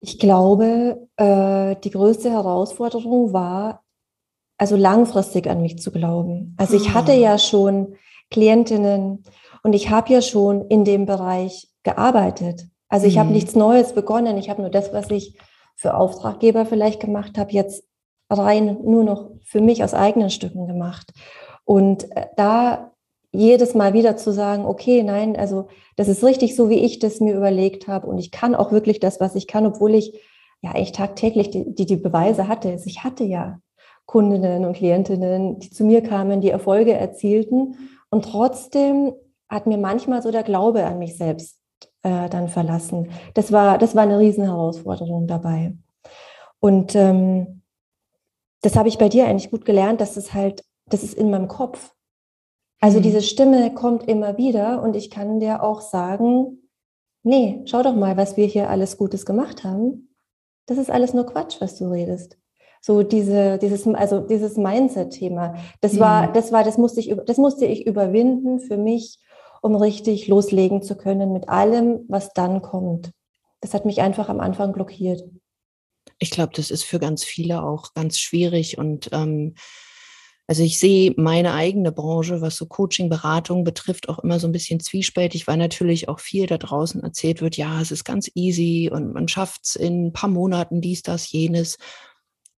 ich 0.00 0.18
glaube, 0.18 1.08
äh, 1.16 1.76
die 1.82 1.90
größte 1.90 2.30
Herausforderung 2.30 3.32
war, 3.32 3.82
also 4.58 4.76
langfristig 4.76 5.48
an 5.48 5.62
mich 5.62 5.78
zu 5.78 5.90
glauben. 5.90 6.54
Also 6.58 6.76
ich 6.76 6.92
hatte 6.92 7.12
ah. 7.12 7.16
ja 7.16 7.38
schon 7.38 7.96
Klientinnen 8.30 9.24
Und 9.62 9.74
ich 9.74 9.90
habe 9.90 10.12
ja 10.12 10.22
schon 10.22 10.66
in 10.68 10.84
dem 10.84 11.04
Bereich 11.04 11.68
gearbeitet. 11.82 12.66
Also 12.88 13.06
ich 13.06 13.16
mhm. 13.16 13.20
habe 13.20 13.32
nichts 13.32 13.54
Neues 13.54 13.92
begonnen. 13.92 14.38
Ich 14.38 14.48
habe 14.48 14.62
nur 14.62 14.70
das, 14.70 14.92
was 14.92 15.10
ich 15.10 15.38
für 15.76 15.94
Auftraggeber 15.94 16.66
vielleicht 16.66 17.00
gemacht 17.00 17.38
habe, 17.38 17.52
jetzt 17.52 17.84
rein 18.30 18.78
nur 18.84 19.04
noch 19.04 19.30
für 19.44 19.60
mich 19.60 19.82
aus 19.82 19.94
eigenen 19.94 20.30
Stücken 20.30 20.66
gemacht. 20.66 21.12
Und 21.64 22.04
äh, 22.16 22.26
da 22.36 22.92
jedes 23.32 23.74
Mal 23.74 23.92
wieder 23.92 24.16
zu 24.16 24.32
sagen, 24.32 24.64
okay, 24.64 25.02
nein, 25.02 25.36
also 25.36 25.68
das 25.96 26.08
ist 26.08 26.24
richtig 26.24 26.56
so, 26.56 26.68
wie 26.68 26.80
ich 26.80 26.98
das 26.98 27.20
mir 27.20 27.34
überlegt 27.34 27.86
habe 27.86 28.06
und 28.06 28.18
ich 28.18 28.30
kann 28.30 28.54
auch 28.54 28.72
wirklich 28.72 29.00
das, 29.00 29.20
was 29.20 29.34
ich 29.34 29.46
kann, 29.46 29.66
obwohl 29.66 29.94
ich 29.94 30.20
ja 30.62 30.72
echt 30.72 30.96
tagtäglich 30.96 31.50
die, 31.50 31.74
die, 31.74 31.86
die 31.86 31.96
Beweise 31.96 32.48
hatte. 32.48 32.70
Also 32.70 32.86
ich 32.86 33.04
hatte 33.04 33.24
ja 33.24 33.60
Kundinnen 34.06 34.64
und 34.64 34.74
Klientinnen, 34.74 35.60
die 35.60 35.70
zu 35.70 35.84
mir 35.84 36.02
kamen, 36.02 36.40
die 36.40 36.50
Erfolge 36.50 36.92
erzielten 36.94 37.76
und 38.10 38.24
trotzdem 38.24 39.12
hat 39.48 39.66
mir 39.66 39.78
manchmal 39.78 40.22
so 40.22 40.30
der 40.30 40.42
Glaube 40.42 40.84
an 40.84 40.98
mich 40.98 41.16
selbst 41.16 41.60
äh, 42.02 42.28
dann 42.28 42.48
verlassen. 42.48 43.10
Das 43.34 43.52
war, 43.52 43.78
das 43.78 43.94
war 43.94 44.02
eine 44.02 44.18
Riesenherausforderung 44.18 45.26
dabei. 45.26 45.74
Und 46.60 46.94
ähm, 46.94 47.62
das 48.62 48.76
habe 48.76 48.88
ich 48.88 48.98
bei 48.98 49.08
dir 49.08 49.26
eigentlich 49.26 49.50
gut 49.50 49.64
gelernt, 49.64 50.00
dass 50.00 50.16
es 50.16 50.34
halt, 50.34 50.64
das 50.86 51.02
ist 51.02 51.14
in 51.14 51.30
meinem 51.30 51.48
Kopf. 51.48 51.92
Also 52.80 52.98
mhm. 52.98 53.02
diese 53.02 53.22
Stimme 53.22 53.74
kommt 53.74 54.08
immer 54.08 54.36
wieder 54.38 54.82
und 54.82 54.96
ich 54.96 55.10
kann 55.10 55.38
dir 55.38 55.62
auch 55.62 55.80
sagen, 55.80 56.68
nee, 57.22 57.62
schau 57.66 57.82
doch 57.82 57.94
mal, 57.94 58.16
was 58.16 58.36
wir 58.36 58.46
hier 58.46 58.70
alles 58.70 58.96
Gutes 58.96 59.26
gemacht 59.26 59.64
haben. 59.64 60.14
Das 60.66 60.78
ist 60.78 60.90
alles 60.90 61.14
nur 61.14 61.26
Quatsch, 61.26 61.60
was 61.60 61.76
du 61.76 61.90
redest. 61.90 62.38
So 62.80 63.02
diese, 63.02 63.58
dieses, 63.58 63.86
also 63.86 64.20
dieses 64.20 64.56
Mindset-Thema. 64.56 65.54
Das 65.82 65.94
mhm. 65.94 66.00
war, 66.00 66.32
das 66.32 66.50
war, 66.50 66.64
das 66.64 66.78
musste 66.78 67.00
ich, 67.00 67.14
das 67.26 67.36
musste 67.36 67.66
ich 67.66 67.86
überwinden 67.86 68.58
für 68.60 68.78
mich, 68.78 69.18
um 69.60 69.76
richtig 69.76 70.28
loslegen 70.28 70.82
zu 70.82 70.96
können 70.96 71.32
mit 71.32 71.48
allem, 71.50 72.06
was 72.08 72.32
dann 72.32 72.62
kommt. 72.62 73.12
Das 73.60 73.74
hat 73.74 73.84
mich 73.84 74.00
einfach 74.00 74.30
am 74.30 74.40
Anfang 74.40 74.72
blockiert. 74.72 75.22
Ich 76.18 76.30
glaube, 76.30 76.52
das 76.54 76.70
ist 76.70 76.84
für 76.84 76.98
ganz 76.98 77.24
viele 77.24 77.62
auch 77.62 77.92
ganz 77.92 78.18
schwierig 78.18 78.78
und 78.78 79.10
ähm, 79.12 79.54
also 80.50 80.64
ich 80.64 80.80
sehe 80.80 81.14
meine 81.16 81.54
eigene 81.54 81.92
Branche, 81.92 82.40
was 82.40 82.56
so 82.56 82.66
Coaching, 82.66 83.08
Beratung 83.08 83.62
betrifft, 83.62 84.08
auch 84.08 84.18
immer 84.18 84.40
so 84.40 84.48
ein 84.48 84.52
bisschen 84.52 84.80
zwiespältig, 84.80 85.46
weil 85.46 85.56
natürlich 85.56 86.08
auch 86.08 86.18
viel 86.18 86.48
da 86.48 86.58
draußen 86.58 87.04
erzählt 87.04 87.40
wird, 87.40 87.56
ja, 87.56 87.80
es 87.80 87.92
ist 87.92 88.02
ganz 88.02 88.28
easy 88.34 88.90
und 88.92 89.12
man 89.12 89.28
schafft 89.28 89.60
es 89.66 89.76
in 89.76 90.06
ein 90.06 90.12
paar 90.12 90.28
Monaten, 90.28 90.80
dies, 90.80 91.02
das, 91.02 91.30
jenes. 91.30 91.78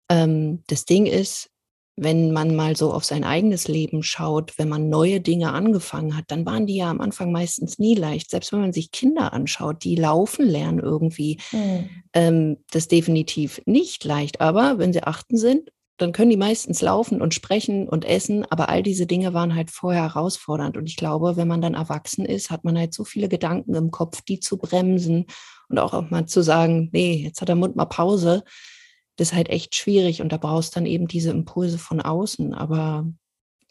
Ähm, 0.09 0.63
das 0.67 0.85
Ding 0.85 1.05
ist, 1.05 1.49
wenn 1.97 2.31
man 2.31 2.55
mal 2.55 2.77
so 2.77 2.93
auf 2.93 3.03
sein 3.03 3.25
eigenes 3.25 3.67
Leben 3.67 4.03
schaut, 4.03 4.57
wenn 4.57 4.69
man 4.69 4.87
neue 4.87 5.19
Dinge 5.19 5.51
angefangen 5.51 6.15
hat, 6.15 6.23
dann 6.29 6.45
waren 6.45 6.67
die 6.67 6.77
ja 6.77 6.89
am 6.89 7.01
Anfang 7.01 7.33
meistens 7.33 7.77
nie 7.77 7.95
leicht. 7.95 8.31
Selbst 8.31 8.53
wenn 8.53 8.61
man 8.61 8.71
sich 8.71 8.91
Kinder 8.91 9.33
anschaut, 9.33 9.83
die 9.83 9.97
laufen 9.97 10.47
lernen 10.47 10.79
irgendwie, 10.79 11.41
mhm. 11.51 11.89
ähm, 12.13 12.57
das 12.71 12.87
definitiv 12.87 13.61
nicht 13.65 14.05
leicht. 14.05 14.39
Aber 14.39 14.77
wenn 14.77 14.93
sie 14.93 15.03
achten 15.03 15.35
sind, 15.35 15.71
dann 16.01 16.13
können 16.13 16.31
die 16.31 16.37
meistens 16.37 16.81
laufen 16.81 17.21
und 17.21 17.33
sprechen 17.33 17.87
und 17.87 18.05
essen, 18.05 18.45
aber 18.49 18.69
all 18.69 18.81
diese 18.81 19.05
Dinge 19.05 19.33
waren 19.33 19.55
halt 19.55 19.69
vorher 19.69 20.01
herausfordernd. 20.01 20.75
Und 20.75 20.87
ich 20.87 20.95
glaube, 20.95 21.37
wenn 21.37 21.47
man 21.47 21.61
dann 21.61 21.75
erwachsen 21.75 22.25
ist, 22.25 22.49
hat 22.49 22.63
man 22.63 22.77
halt 22.77 22.93
so 22.93 23.03
viele 23.03 23.29
Gedanken 23.29 23.75
im 23.75 23.91
Kopf, 23.91 24.21
die 24.21 24.39
zu 24.39 24.57
bremsen 24.57 25.27
und 25.69 25.77
auch 25.77 26.09
mal 26.09 26.25
zu 26.25 26.41
sagen, 26.41 26.89
nee, 26.91 27.23
jetzt 27.23 27.41
hat 27.41 27.49
der 27.49 27.55
Mund 27.55 27.75
mal 27.75 27.85
Pause. 27.85 28.43
Das 29.15 29.29
ist 29.29 29.35
halt 29.35 29.49
echt 29.49 29.75
schwierig 29.75 30.21
und 30.21 30.31
da 30.31 30.37
brauchst 30.37 30.75
dann 30.75 30.87
eben 30.87 31.07
diese 31.07 31.29
Impulse 31.29 31.77
von 31.77 32.01
außen. 32.01 32.55
Aber 32.55 33.05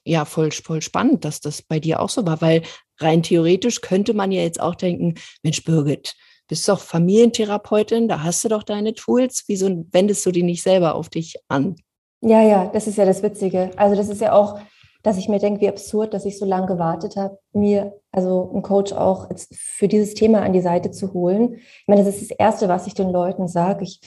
ja, 0.04 0.24
voll, 0.24 0.52
voll 0.52 0.82
spannend, 0.82 1.24
dass 1.24 1.40
das 1.40 1.62
bei 1.62 1.80
dir 1.80 2.00
auch 2.00 2.10
so 2.10 2.26
war, 2.26 2.40
weil 2.40 2.62
rein 2.98 3.24
theoretisch 3.24 3.80
könnte 3.80 4.14
man 4.14 4.30
ja 4.30 4.42
jetzt 4.42 4.60
auch 4.60 4.76
denken, 4.76 5.14
Mensch, 5.42 5.64
Birgit, 5.64 6.14
bist 6.46 6.68
doch 6.68 6.80
Familientherapeutin, 6.80 8.08
da 8.08 8.22
hast 8.22 8.44
du 8.44 8.48
doch 8.48 8.62
deine 8.62 8.94
Tools, 8.94 9.44
wieso 9.46 9.86
wendest 9.92 10.24
du 10.26 10.30
die 10.30 10.42
nicht 10.42 10.62
selber 10.62 10.94
auf 10.94 11.08
dich 11.08 11.36
an? 11.48 11.76
Ja, 12.22 12.42
ja, 12.42 12.66
das 12.66 12.86
ist 12.86 12.98
ja 12.98 13.06
das 13.06 13.22
Witzige. 13.22 13.70
Also 13.76 13.96
das 13.96 14.08
ist 14.08 14.20
ja 14.20 14.32
auch, 14.32 14.60
dass 15.02 15.16
ich 15.16 15.28
mir 15.28 15.38
denke, 15.38 15.62
wie 15.62 15.68
absurd, 15.68 16.12
dass 16.12 16.26
ich 16.26 16.38
so 16.38 16.44
lange 16.44 16.66
gewartet 16.66 17.16
habe, 17.16 17.38
mir 17.52 17.94
also 18.12 18.50
einen 18.52 18.62
Coach 18.62 18.92
auch 18.92 19.28
für 19.52 19.88
dieses 19.88 20.14
Thema 20.14 20.42
an 20.42 20.52
die 20.52 20.60
Seite 20.60 20.90
zu 20.90 21.14
holen. 21.14 21.54
Ich 21.54 21.84
meine, 21.86 22.04
das 22.04 22.14
ist 22.14 22.30
das 22.30 22.36
Erste, 22.38 22.68
was 22.68 22.86
ich 22.86 22.94
den 22.94 23.10
Leuten 23.10 23.48
sage. 23.48 23.84
Ich 23.84 24.00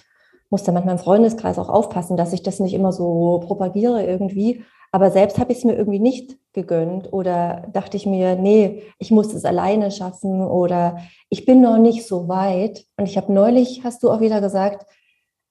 muss 0.51 0.63
da 0.63 0.71
manchmal 0.71 0.95
im 0.95 1.03
Freundeskreis 1.03 1.57
auch 1.57 1.69
aufpassen, 1.69 2.15
dass 2.15 2.33
ich 2.33 2.43
das 2.43 2.59
nicht 2.59 2.75
immer 2.75 2.91
so 2.91 3.41
propagiere 3.47 4.05
irgendwie. 4.05 4.63
Aber 4.91 5.09
selbst 5.09 5.39
habe 5.39 5.51
ich 5.51 5.57
es 5.57 5.63
mir 5.63 5.75
irgendwie 5.75 5.99
nicht 5.99 6.37
gegönnt 6.53 7.11
oder 7.11 7.67
dachte 7.73 7.97
ich 7.97 8.05
mir, 8.05 8.35
nee, 8.35 8.83
ich 8.99 9.09
muss 9.09 9.33
es 9.33 9.43
alleine 9.43 9.89
schaffen 9.89 10.41
oder 10.41 10.99
ich 11.29 11.45
bin 11.45 11.61
noch 11.61 11.79
nicht 11.79 12.05
so 12.05 12.27
weit. 12.27 12.85
Und 12.97 13.07
ich 13.07 13.17
habe 13.17 13.33
neulich, 13.33 13.83
hast 13.83 14.03
du 14.03 14.11
auch 14.11 14.19
wieder 14.19 14.39
gesagt, 14.39 14.85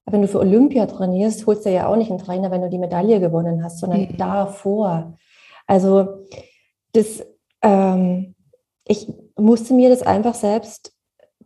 wenn 0.07 0.23
du 0.23 0.29
für 0.29 0.41
Olympia 0.41 0.87
trainierst, 0.87 1.47
holst 1.47 1.65
du 1.65 1.71
ja 1.71 1.87
auch 1.87 1.97
nicht 1.97 2.11
einen 2.11 2.19
Trainer, 2.19 2.51
wenn 2.51 2.63
du 2.63 2.69
die 2.69 2.79
Medaille 2.79 3.21
gewonnen 3.21 3.63
hast, 3.63 3.79
sondern 3.79 4.03
mhm. 4.03 4.17
davor. 4.17 5.15
Also 5.67 6.25
das, 6.93 7.25
ähm, 7.63 8.35
ich 8.87 9.09
musste 9.37 9.75
mir 9.75 9.89
das 9.89 10.03
einfach 10.03 10.35
selbst 10.35 10.93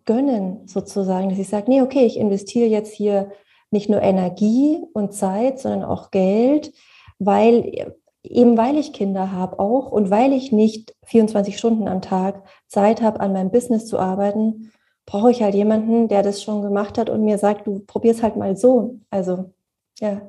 gönnen, 0.04 0.66
sozusagen, 0.66 1.28
dass 1.28 1.38
ich 1.38 1.48
sage, 1.48 1.70
nee, 1.70 1.82
okay, 1.82 2.06
ich 2.06 2.16
investiere 2.16 2.68
jetzt 2.68 2.92
hier 2.92 3.30
nicht 3.70 3.90
nur 3.90 4.00
Energie 4.00 4.78
und 4.94 5.12
Zeit, 5.12 5.58
sondern 5.58 5.84
auch 5.84 6.10
Geld, 6.10 6.72
weil 7.18 7.94
eben 8.22 8.56
weil 8.56 8.76
ich 8.76 8.92
Kinder 8.92 9.32
habe 9.32 9.58
auch 9.58 9.90
und 9.90 10.10
weil 10.10 10.32
ich 10.32 10.52
nicht 10.52 10.94
24 11.04 11.58
Stunden 11.58 11.88
am 11.88 12.02
Tag 12.02 12.42
Zeit 12.66 13.02
habe, 13.02 13.20
an 13.20 13.32
meinem 13.32 13.50
Business 13.50 13.86
zu 13.86 13.98
arbeiten, 13.98 14.72
brauche 15.06 15.30
ich 15.30 15.42
halt 15.42 15.54
jemanden, 15.54 16.08
der 16.08 16.22
das 16.22 16.42
schon 16.42 16.62
gemacht 16.62 16.98
hat 16.98 17.08
und 17.08 17.24
mir 17.24 17.38
sagt, 17.38 17.66
du 17.66 17.80
probierst 17.80 18.22
halt 18.22 18.36
mal 18.36 18.56
so. 18.56 18.98
Also 19.10 19.52
ja, 20.00 20.20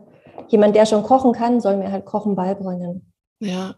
jemand, 0.47 0.75
der 0.75 0.85
schon 0.85 1.03
kochen 1.03 1.33
kann, 1.33 1.59
soll 1.59 1.77
mir 1.77 1.91
halt 1.91 2.05
Kochen 2.05 2.35
beibringen. 2.35 3.11
Ja, 3.39 3.75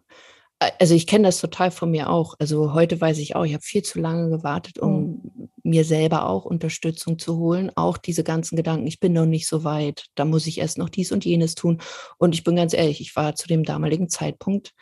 also 0.77 0.93
ich 0.93 1.07
kenne 1.07 1.27
das 1.27 1.39
total 1.39 1.71
von 1.71 1.89
mir 1.89 2.09
auch. 2.09 2.35
Also 2.39 2.73
heute 2.73 2.99
weiß 2.99 3.17
ich 3.19 3.35
auch, 3.35 3.45
ich 3.45 3.53
habe 3.53 3.63
viel 3.63 3.81
zu 3.81 3.99
lange 3.99 4.29
gewartet, 4.29 4.79
um 4.79 5.01
mhm. 5.01 5.49
mir 5.63 5.85
selber 5.85 6.27
auch 6.27 6.43
Unterstützung 6.43 7.17
zu 7.17 7.37
holen. 7.37 7.71
Auch 7.75 7.97
diese 7.97 8.25
ganzen 8.25 8.57
Gedanken, 8.57 8.85
ich 8.85 8.99
bin 8.99 9.13
noch 9.13 9.25
nicht 9.25 9.47
so 9.47 9.63
weit, 9.63 10.05
da 10.15 10.25
muss 10.25 10.47
ich 10.47 10.59
erst 10.59 10.77
noch 10.77 10.89
dies 10.89 11.13
und 11.13 11.23
jenes 11.23 11.55
tun. 11.55 11.81
Und 12.17 12.35
ich 12.35 12.43
bin 12.43 12.57
ganz 12.57 12.73
ehrlich, 12.73 12.99
ich 12.99 13.15
war 13.15 13.35
zu 13.35 13.47
dem 13.47 13.63
damaligen 13.63 14.09
Zeitpunkt 14.09 14.73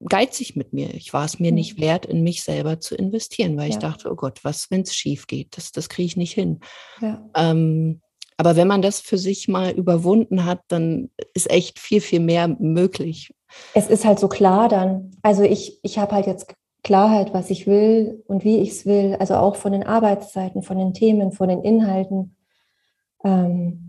geizig 0.00 0.56
mit 0.56 0.72
mir. 0.72 0.92
Ich 0.94 1.12
war 1.12 1.24
es 1.24 1.38
mir 1.38 1.50
mhm. 1.50 1.56
nicht 1.56 1.80
wert, 1.80 2.06
in 2.06 2.22
mich 2.22 2.42
selber 2.42 2.80
zu 2.80 2.94
investieren, 2.94 3.56
weil 3.56 3.70
ja. 3.70 3.70
ich 3.70 3.78
dachte, 3.78 4.10
oh 4.10 4.16
Gott, 4.16 4.40
was, 4.44 4.70
wenn 4.70 4.82
es 4.82 4.94
schief 4.94 5.26
geht? 5.26 5.56
Das, 5.56 5.72
das 5.72 5.88
kriege 5.88 6.06
ich 6.06 6.16
nicht 6.16 6.32
hin. 6.32 6.60
Ja. 7.00 7.24
Ähm, 7.36 8.00
aber 8.36 8.56
wenn 8.56 8.68
man 8.68 8.82
das 8.82 9.00
für 9.00 9.18
sich 9.18 9.48
mal 9.48 9.70
überwunden 9.70 10.44
hat, 10.44 10.60
dann 10.68 11.10
ist 11.34 11.50
echt 11.50 11.78
viel, 11.78 12.00
viel 12.00 12.20
mehr 12.20 12.48
möglich. 12.48 13.32
Es 13.74 13.88
ist 13.88 14.04
halt 14.04 14.18
so 14.18 14.28
klar 14.28 14.68
dann. 14.68 15.12
Also 15.22 15.42
ich, 15.42 15.78
ich 15.84 15.98
habe 15.98 16.12
halt 16.12 16.26
jetzt 16.26 16.52
Klarheit, 16.82 17.32
was 17.32 17.50
ich 17.50 17.66
will 17.66 18.22
und 18.26 18.44
wie 18.44 18.58
ich 18.58 18.70
es 18.70 18.86
will. 18.86 19.16
Also 19.20 19.34
auch 19.34 19.56
von 19.56 19.72
den 19.72 19.84
Arbeitszeiten, 19.84 20.62
von 20.62 20.76
den 20.76 20.92
Themen, 20.92 21.32
von 21.32 21.48
den 21.48 21.62
Inhalten. 21.62 22.36
Ähm, 23.24 23.83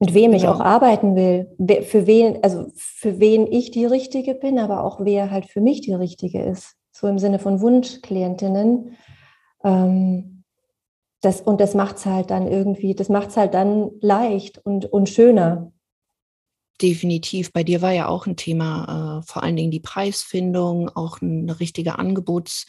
mit 0.00 0.14
wem 0.14 0.32
ich 0.32 0.46
auch 0.46 0.60
arbeiten 0.60 1.16
will, 1.16 1.48
für 1.84 2.06
wen, 2.06 2.42
also 2.42 2.70
für 2.76 3.18
wen 3.18 3.46
ich 3.46 3.70
die 3.72 3.84
Richtige 3.84 4.34
bin, 4.34 4.58
aber 4.58 4.84
auch 4.84 5.00
wer 5.04 5.30
halt 5.30 5.46
für 5.46 5.60
mich 5.60 5.80
die 5.80 5.94
Richtige 5.94 6.42
ist. 6.42 6.76
So 6.92 7.08
im 7.08 7.18
Sinne 7.18 7.38
von 7.38 7.60
Wunschklientinnen. 7.60 8.96
Ähm, 9.64 10.44
das, 11.20 11.40
und 11.40 11.60
das 11.60 11.74
macht 11.74 11.96
es 11.96 12.06
halt 12.06 12.30
dann 12.30 12.46
irgendwie, 12.46 12.94
das 12.94 13.08
macht 13.08 13.30
es 13.30 13.36
halt 13.36 13.54
dann 13.54 13.90
leicht 14.00 14.58
und, 14.58 14.84
und 14.86 15.08
schöner. 15.08 15.72
Definitiv. 16.80 17.52
Bei 17.52 17.64
dir 17.64 17.82
war 17.82 17.90
ja 17.90 18.06
auch 18.06 18.26
ein 18.26 18.36
Thema, 18.36 19.18
äh, 19.18 19.26
vor 19.26 19.42
allen 19.42 19.56
Dingen 19.56 19.72
die 19.72 19.80
Preisfindung, 19.80 20.90
auch 20.90 21.20
eine 21.20 21.58
richtige 21.58 21.98
Angebots- 21.98 22.66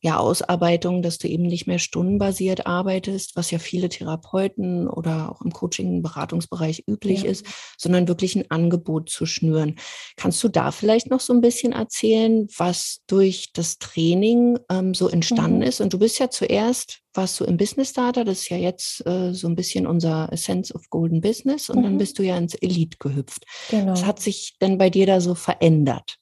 ja, 0.00 0.18
Ausarbeitung, 0.18 1.02
dass 1.02 1.18
du 1.18 1.26
eben 1.26 1.42
nicht 1.42 1.66
mehr 1.66 1.80
stundenbasiert 1.80 2.66
arbeitest, 2.66 3.34
was 3.34 3.50
ja 3.50 3.58
viele 3.58 3.88
Therapeuten 3.88 4.88
oder 4.88 5.32
auch 5.32 5.42
im 5.42 5.52
Coaching, 5.52 6.02
Beratungsbereich 6.02 6.84
üblich 6.86 7.22
ja. 7.22 7.30
ist, 7.30 7.44
sondern 7.76 8.06
wirklich 8.06 8.36
ein 8.36 8.48
Angebot 8.48 9.10
zu 9.10 9.26
schnüren. 9.26 9.74
Kannst 10.16 10.42
du 10.44 10.48
da 10.48 10.70
vielleicht 10.70 11.10
noch 11.10 11.18
so 11.18 11.32
ein 11.32 11.40
bisschen 11.40 11.72
erzählen, 11.72 12.46
was 12.56 13.00
durch 13.08 13.50
das 13.52 13.78
Training 13.78 14.58
ähm, 14.70 14.94
so 14.94 15.08
entstanden 15.08 15.58
mhm. 15.58 15.62
ist? 15.62 15.80
Und 15.80 15.92
du 15.92 15.98
bist 15.98 16.20
ja 16.20 16.30
zuerst, 16.30 17.00
warst 17.14 17.40
du 17.40 17.44
im 17.44 17.56
Business 17.56 17.90
Starter, 17.90 18.24
das 18.24 18.42
ist 18.42 18.50
ja 18.50 18.56
jetzt 18.56 19.04
äh, 19.04 19.32
so 19.32 19.48
ein 19.48 19.56
bisschen 19.56 19.88
unser 19.88 20.32
Essence 20.32 20.72
of 20.72 20.88
Golden 20.90 21.20
Business 21.20 21.70
und 21.70 21.80
mhm. 21.80 21.82
dann 21.82 21.98
bist 21.98 22.20
du 22.20 22.22
ja 22.22 22.38
ins 22.38 22.54
Elite 22.54 22.98
gehüpft. 23.00 23.44
Genau. 23.68 23.92
Was 23.92 24.04
hat 24.04 24.20
sich 24.20 24.56
denn 24.60 24.78
bei 24.78 24.90
dir 24.90 25.06
da 25.06 25.20
so 25.20 25.34
verändert? 25.34 26.18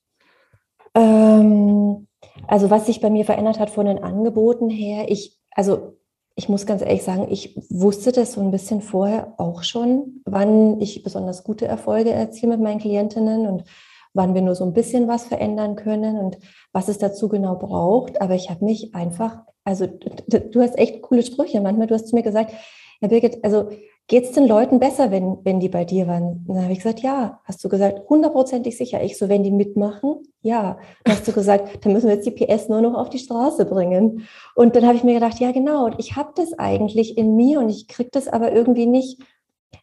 Ähm 0.94 2.06
also 2.46 2.70
was 2.70 2.86
sich 2.86 3.00
bei 3.00 3.10
mir 3.10 3.24
verändert 3.24 3.58
hat 3.58 3.70
von 3.70 3.86
den 3.86 4.02
Angeboten 4.02 4.70
her, 4.70 5.10
ich, 5.10 5.38
also 5.50 5.96
ich 6.34 6.48
muss 6.48 6.66
ganz 6.66 6.82
ehrlich 6.82 7.02
sagen, 7.02 7.26
ich 7.30 7.56
wusste 7.70 8.12
das 8.12 8.32
so 8.32 8.42
ein 8.42 8.50
bisschen 8.50 8.82
vorher 8.82 9.34
auch 9.38 9.62
schon, 9.62 10.20
wann 10.26 10.80
ich 10.80 11.02
besonders 11.02 11.44
gute 11.44 11.66
Erfolge 11.66 12.10
erziele 12.10 12.52
mit 12.52 12.60
meinen 12.60 12.80
Klientinnen 12.80 13.46
und 13.46 13.64
wann 14.12 14.34
wir 14.34 14.42
nur 14.42 14.54
so 14.54 14.64
ein 14.64 14.74
bisschen 14.74 15.08
was 15.08 15.24
verändern 15.24 15.76
können 15.76 16.18
und 16.18 16.38
was 16.72 16.88
es 16.88 16.98
dazu 16.98 17.28
genau 17.28 17.56
braucht. 17.56 18.20
Aber 18.20 18.34
ich 18.34 18.50
habe 18.50 18.64
mich 18.64 18.94
einfach, 18.94 19.44
also 19.64 19.86
du 19.86 20.60
hast 20.60 20.78
echt 20.78 21.02
coole 21.02 21.22
Sprüche 21.22 21.60
manchmal. 21.60 21.86
Du 21.86 21.94
hast 21.94 22.08
zu 22.08 22.16
mir 22.16 22.22
gesagt, 22.22 22.52
Herr 23.00 23.08
Birgit, 23.08 23.44
also 23.44 23.70
geht 24.08 24.24
es 24.24 24.32
den 24.32 24.46
Leuten 24.46 24.78
besser, 24.78 25.10
wenn, 25.10 25.38
wenn 25.42 25.58
die 25.58 25.68
bei 25.68 25.84
dir 25.84 26.06
waren? 26.06 26.44
Und 26.46 26.54
dann 26.54 26.62
habe 26.62 26.72
ich 26.72 26.78
gesagt, 26.78 27.00
ja. 27.00 27.40
Hast 27.44 27.64
du 27.64 27.68
gesagt, 27.68 28.08
hundertprozentig 28.08 28.76
sicher? 28.76 29.02
Ich 29.02 29.18
so, 29.18 29.28
wenn 29.28 29.42
die 29.42 29.50
mitmachen? 29.50 30.22
Ja. 30.42 30.78
Dann 31.04 31.14
hast 31.14 31.26
du 31.26 31.32
gesagt, 31.32 31.78
dann 31.84 31.92
müssen 31.92 32.08
wir 32.08 32.14
jetzt 32.14 32.26
die 32.26 32.30
PS 32.30 32.68
nur 32.68 32.80
noch 32.80 32.94
auf 32.94 33.10
die 33.10 33.18
Straße 33.18 33.64
bringen. 33.64 34.26
Und 34.54 34.76
dann 34.76 34.86
habe 34.86 34.96
ich 34.96 35.04
mir 35.04 35.14
gedacht, 35.14 35.40
ja 35.40 35.52
genau, 35.52 35.90
ich 35.98 36.16
habe 36.16 36.32
das 36.36 36.52
eigentlich 36.58 37.18
in 37.18 37.36
mir 37.36 37.60
und 37.60 37.68
ich 37.68 37.88
kriege 37.88 38.10
das 38.12 38.28
aber 38.28 38.52
irgendwie 38.52 38.86
nicht, 38.86 39.20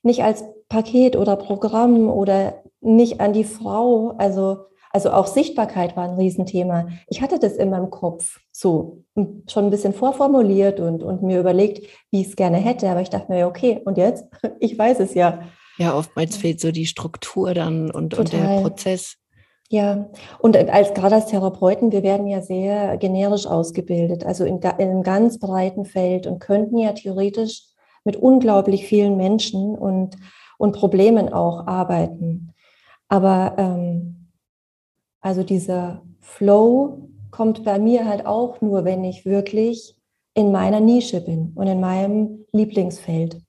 nicht 0.04 0.24
als 0.24 0.44
Paket 0.70 1.16
oder 1.16 1.36
Programm 1.36 2.10
oder 2.10 2.64
nicht 2.80 3.20
an 3.20 3.34
die 3.34 3.44
Frau. 3.44 4.16
Also 4.18 4.66
also 4.94 5.12
auch 5.12 5.26
Sichtbarkeit 5.26 5.98
war 5.98 6.08
ein 6.08 6.16
Riesenthema. 6.16 6.88
Ich 7.08 7.22
hatte 7.22 7.40
das 7.40 7.54
in 7.54 7.72
meinem 7.72 7.90
Kopf 7.90 8.40
so 8.52 9.04
schon 9.50 9.66
ein 9.66 9.72
bisschen 9.72 9.94
vorformuliert 9.94 10.80
und, 10.80 11.02
und 11.02 11.24
mir 11.24 11.40
überlegt, 11.40 11.88
wie 12.12 12.22
ich 12.22 12.28
es 12.28 12.36
gerne 12.36 12.58
hätte. 12.58 12.88
Aber 12.90 13.02
ich 13.02 13.10
dachte 13.10 13.32
mir, 13.32 13.48
okay, 13.48 13.82
und 13.86 13.98
jetzt? 13.98 14.26
Ich 14.60 14.78
weiß 14.78 15.00
es 15.00 15.16
ja. 15.16 15.42
Ja, 15.78 15.98
oftmals 15.98 16.38
fehlt 16.38 16.62
so 16.62 16.72
die 16.72 16.86
Struktur 16.86 17.56
dann 17.56 17.90
und, 17.90 18.14
und 18.14 18.32
der 18.32 18.62
Prozess. 18.62 19.18
Ja, 19.70 20.10
und 20.38 20.56
als 20.56 20.94
gerade 20.94 21.16
als 21.16 21.26
Therapeuten, 21.26 21.92
wir 21.92 22.04
werden 22.04 22.28
ja 22.28 22.44
sehr 22.44 22.96
generisch 22.98 23.48
ausgebildet, 23.48 24.24
also 24.24 24.46
in, 24.46 24.58
in 24.58 24.64
einem 24.64 25.02
ganz 25.02 25.40
breiten 25.40 25.86
Feld 25.86 26.28
und 26.28 26.40
könnten 26.40 26.78
ja 26.78 26.94
theoretisch 26.94 27.64
mit 28.04 28.16
unglaublich 28.16 28.86
vielen 28.86 29.18
Menschen 29.18 29.76
und, 29.76 30.18
und 30.60 30.74
Problemen 30.74 31.34
auch 31.34 31.66
arbeiten. 31.66 32.54
Aber 33.08 33.56
ähm, 33.58 34.23
also 35.24 35.42
dieser 35.42 36.04
Flow 36.20 37.10
kommt 37.32 37.64
bei 37.64 37.80
mir 37.80 38.06
halt 38.06 38.26
auch 38.26 38.62
nur, 38.62 38.86
wenn 38.86 39.04
ich 39.04 39.26
wirklich 39.26 39.96
in 40.36 40.52
meiner 40.52 40.82
Nische 40.82 41.22
bin 41.22 41.54
und 41.56 41.66
in 41.66 41.80
meinem 41.80 42.46
Lieblingsfeld. 42.52 43.42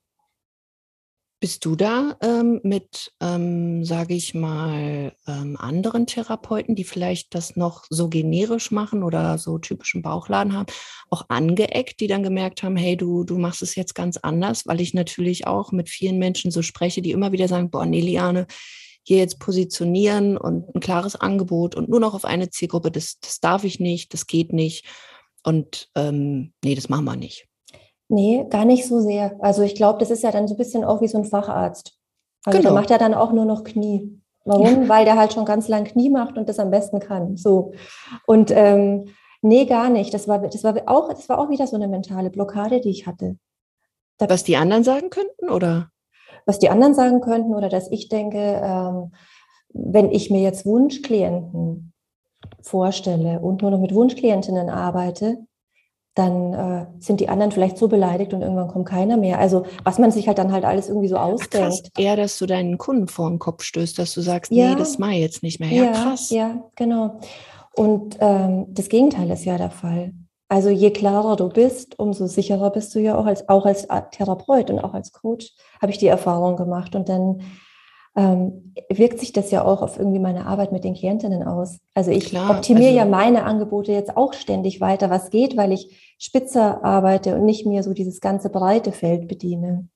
Bist 1.41 1.65
du 1.65 1.75
da 1.75 2.15
ähm, 2.21 2.61
mit, 2.63 3.11
ähm, 3.19 3.83
sage 3.83 4.13
ich 4.13 4.33
mal, 4.33 5.13
ähm, 5.27 5.57
anderen 5.59 6.07
Therapeuten, 6.07 6.75
die 6.75 6.85
vielleicht 6.85 7.35
das 7.35 7.57
noch 7.57 7.83
so 7.89 8.07
generisch 8.07 8.71
machen 8.71 9.03
oder 9.03 9.37
so 9.37 9.59
typischen 9.59 10.01
Bauchladen 10.01 10.53
haben, 10.53 10.67
auch 11.09 11.25
angeeckt, 11.27 11.99
die 11.99 12.07
dann 12.07 12.23
gemerkt 12.23 12.63
haben, 12.63 12.77
hey, 12.77 12.95
du, 12.95 13.25
du 13.25 13.37
machst 13.37 13.61
es 13.61 13.75
jetzt 13.75 13.95
ganz 13.95 14.15
anders, 14.17 14.65
weil 14.65 14.79
ich 14.79 14.93
natürlich 14.93 15.45
auch 15.45 15.73
mit 15.73 15.89
vielen 15.89 16.19
Menschen 16.19 16.51
so 16.51 16.61
spreche, 16.61 17.01
die 17.01 17.11
immer 17.11 17.33
wieder 17.33 17.49
sagen, 17.49 17.69
boah, 17.69 17.85
nee, 17.85 18.01
Liane, 18.01 18.47
hier 19.05 19.19
jetzt 19.19 19.39
positionieren 19.39 20.35
und 20.35 20.73
ein 20.73 20.79
klares 20.79 21.15
Angebot 21.15 21.75
und 21.75 21.89
nur 21.89 21.99
noch 21.99 22.15
auf 22.15 22.25
eine 22.25 22.49
Zielgruppe, 22.49 22.89
das, 22.89 23.19
das 23.19 23.39
darf 23.39 23.63
ich 23.63 23.79
nicht, 23.79 24.13
das 24.13 24.25
geht 24.25 24.51
nicht. 24.51 24.85
Und 25.43 25.89
ähm, 25.95 26.53
nee, 26.63 26.73
das 26.73 26.89
machen 26.89 27.05
wir 27.05 27.15
nicht. 27.15 27.47
Nee, 28.09 28.45
gar 28.49 28.65
nicht 28.65 28.87
so 28.87 28.99
sehr. 29.01 29.35
Also 29.39 29.61
ich 29.61 29.75
glaube, 29.75 29.99
das 29.99 30.09
ist 30.09 30.23
ja 30.23 30.31
dann 30.31 30.47
so 30.47 30.55
ein 30.55 30.57
bisschen 30.57 30.83
auch 30.83 31.01
wie 31.01 31.07
so 31.07 31.19
ein 31.19 31.25
Facharzt. 31.25 31.97
Also 32.45 32.57
genau. 32.57 32.71
der 32.71 32.79
macht 32.79 32.89
ja 32.89 32.97
dann 32.97 33.13
auch 33.13 33.31
nur 33.31 33.45
noch 33.45 33.63
Knie. 33.63 34.19
Warum? 34.43 34.89
Weil 34.89 35.05
der 35.05 35.17
halt 35.17 35.33
schon 35.33 35.45
ganz 35.45 35.67
lang 35.67 35.85
Knie 35.85 36.09
macht 36.09 36.37
und 36.37 36.49
das 36.49 36.59
am 36.59 36.71
besten 36.71 36.99
kann. 36.99 37.37
So. 37.37 37.73
Und 38.25 38.51
ähm, 38.51 39.05
nee, 39.41 39.65
gar 39.65 39.89
nicht. 39.89 40.13
Das 40.13 40.27
war, 40.27 40.39
das 40.39 40.63
war 40.63 40.75
auch, 40.87 41.09
das 41.09 41.29
war 41.29 41.39
auch 41.39 41.49
wieder 41.49 41.67
so 41.67 41.75
eine 41.75 41.87
mentale 41.87 42.31
Blockade, 42.31 42.81
die 42.81 42.89
ich 42.89 43.05
hatte. 43.05 43.37
Da, 44.17 44.29
Was 44.29 44.43
die 44.43 44.55
anderen 44.55 44.83
sagen 44.83 45.09
könnten, 45.09 45.49
oder? 45.49 45.89
Was 46.45 46.59
die 46.59 46.69
anderen 46.69 46.93
sagen 46.93 47.21
könnten 47.21 47.55
oder 47.55 47.69
dass 47.69 47.91
ich 47.91 48.09
denke, 48.09 48.61
ähm, 48.63 49.11
wenn 49.73 50.11
ich 50.11 50.29
mir 50.29 50.41
jetzt 50.41 50.65
Wunschklienten 50.65 51.93
vorstelle 52.61 53.39
und 53.39 53.61
nur 53.61 53.71
noch 53.71 53.79
mit 53.79 53.93
Wunschklientinnen 53.93 54.69
arbeite, 54.69 55.39
dann 56.15 56.53
äh, 56.53 56.85
sind 56.99 57.19
die 57.19 57.27
anderen 57.27 57.51
vielleicht 57.51 57.77
so 57.77 57.89
beleidigt 57.89 58.33
und 58.33 58.41
irgendwann 58.41 58.69
kommt 58.69 58.87
keiner 58.87 59.17
mehr. 59.17 59.37
Also 59.37 59.65
was 59.83 59.99
man 59.99 60.11
sich 60.11 60.27
halt 60.27 60.37
dann 60.37 60.53
halt 60.53 60.63
alles 60.63 60.87
irgendwie 60.87 61.09
so 61.09 61.17
ausdenkt. 61.17 61.91
Ach, 61.93 61.99
eher, 61.99 62.15
dass 62.15 62.37
du 62.37 62.45
deinen 62.45 62.77
Kunden 62.77 63.09
vor 63.09 63.29
den 63.29 63.37
Kopf 63.37 63.63
stößt, 63.63 63.99
dass 63.99 64.13
du 64.13 64.21
sagst, 64.21 64.51
ja, 64.51 64.69
nee, 64.69 64.75
das 64.75 64.97
mache 64.97 65.15
ich 65.15 65.19
jetzt 65.19 65.43
nicht 65.43 65.59
mehr. 65.59 65.69
Ja, 65.69 65.83
ja 65.83 65.91
krass. 65.91 66.29
Ja, 66.29 66.63
genau. 66.77 67.19
Und 67.75 68.17
ähm, 68.21 68.67
das 68.69 68.87
Gegenteil 68.87 69.29
ist 69.29 69.43
ja 69.43 69.57
der 69.57 69.71
Fall. 69.71 70.13
Also 70.47 70.69
je 70.69 70.91
klarer 70.91 71.35
du 71.35 71.49
bist, 71.49 71.97
umso 71.97 72.27
sicherer 72.27 72.69
bist 72.69 72.93
du 72.93 72.99
ja 72.99 73.17
auch 73.17 73.25
als, 73.25 73.49
auch 73.49 73.65
als 73.65 73.87
Therapeut 74.11 74.69
und 74.69 74.79
auch 74.79 74.93
als 74.93 75.11
Coach, 75.11 75.53
habe 75.81 75.91
ich 75.91 75.97
die 75.97 76.07
Erfahrung 76.07 76.55
gemacht. 76.55 76.95
Und 76.95 77.09
dann 77.09 77.41
ähm, 78.15 78.73
wirkt 78.89 79.19
sich 79.19 79.33
das 79.33 79.51
ja 79.51 79.65
auch 79.65 79.81
auf 79.81 79.97
irgendwie 79.97 80.19
meine 80.19 80.45
Arbeit 80.45 80.71
mit 80.71 80.83
den 80.83 80.93
Klientinnen 80.93 81.43
aus. 81.43 81.79
Also 81.93 82.11
ich 82.11 82.25
Klar, 82.25 82.51
optimiere 82.51 82.87
also, 82.87 82.97
ja 82.97 83.05
meine 83.05 83.43
Angebote 83.43 83.91
jetzt 83.91 84.15
auch 84.15 84.33
ständig 84.33 84.79
weiter, 84.79 85.09
was 85.09 85.31
geht, 85.31 85.57
weil 85.57 85.71
ich 85.71 86.15
spitzer 86.19 86.83
arbeite 86.83 87.35
und 87.35 87.45
nicht 87.45 87.65
mehr 87.65 87.83
so 87.83 87.93
dieses 87.93 88.21
ganze 88.21 88.49
breite 88.49 88.91
Feld 88.91 89.27
bediene. 89.27 89.89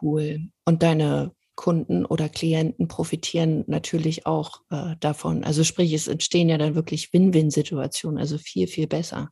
Cool. 0.00 0.40
Und 0.64 0.82
deine 0.82 1.32
Kunden 1.56 2.04
oder 2.04 2.28
Klienten 2.28 2.86
profitieren 2.86 3.64
natürlich 3.66 4.26
auch 4.26 4.60
äh, 4.70 4.94
davon. 5.00 5.42
Also 5.42 5.64
sprich, 5.64 5.92
es 5.92 6.06
entstehen 6.06 6.48
ja 6.48 6.56
dann 6.56 6.76
wirklich 6.76 7.12
Win-Win-Situationen, 7.12 8.18
also 8.18 8.38
viel, 8.38 8.68
viel 8.68 8.86
besser. 8.86 9.30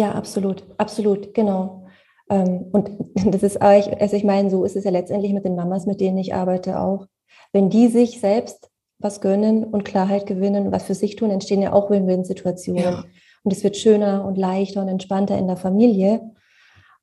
Ja, 0.00 0.12
absolut, 0.12 0.64
absolut, 0.78 1.34
genau. 1.34 1.86
Ähm, 2.30 2.68
und 2.72 2.90
das 3.26 3.42
ist 3.42 3.60
also 3.60 4.16
ich 4.16 4.24
meine, 4.24 4.48
so 4.48 4.64
ist 4.64 4.76
es 4.76 4.84
ja 4.84 4.90
letztendlich 4.90 5.34
mit 5.34 5.44
den 5.44 5.56
Mamas, 5.56 5.84
mit 5.84 6.00
denen 6.00 6.16
ich 6.16 6.32
arbeite 6.34 6.80
auch. 6.80 7.06
Wenn 7.52 7.68
die 7.68 7.88
sich 7.88 8.18
selbst 8.18 8.70
was 8.98 9.20
gönnen 9.20 9.62
und 9.64 9.84
Klarheit 9.84 10.24
gewinnen, 10.24 10.72
was 10.72 10.84
für 10.84 10.94
sich 10.94 11.16
tun, 11.16 11.30
entstehen 11.30 11.60
ja 11.60 11.74
auch 11.74 11.90
Win-Win-Situationen. 11.90 12.82
Ja. 12.82 13.04
Und 13.42 13.52
es 13.52 13.62
wird 13.62 13.76
schöner 13.76 14.24
und 14.24 14.38
leichter 14.38 14.80
und 14.80 14.88
entspannter 14.88 15.36
in 15.36 15.48
der 15.48 15.58
Familie. 15.58 16.22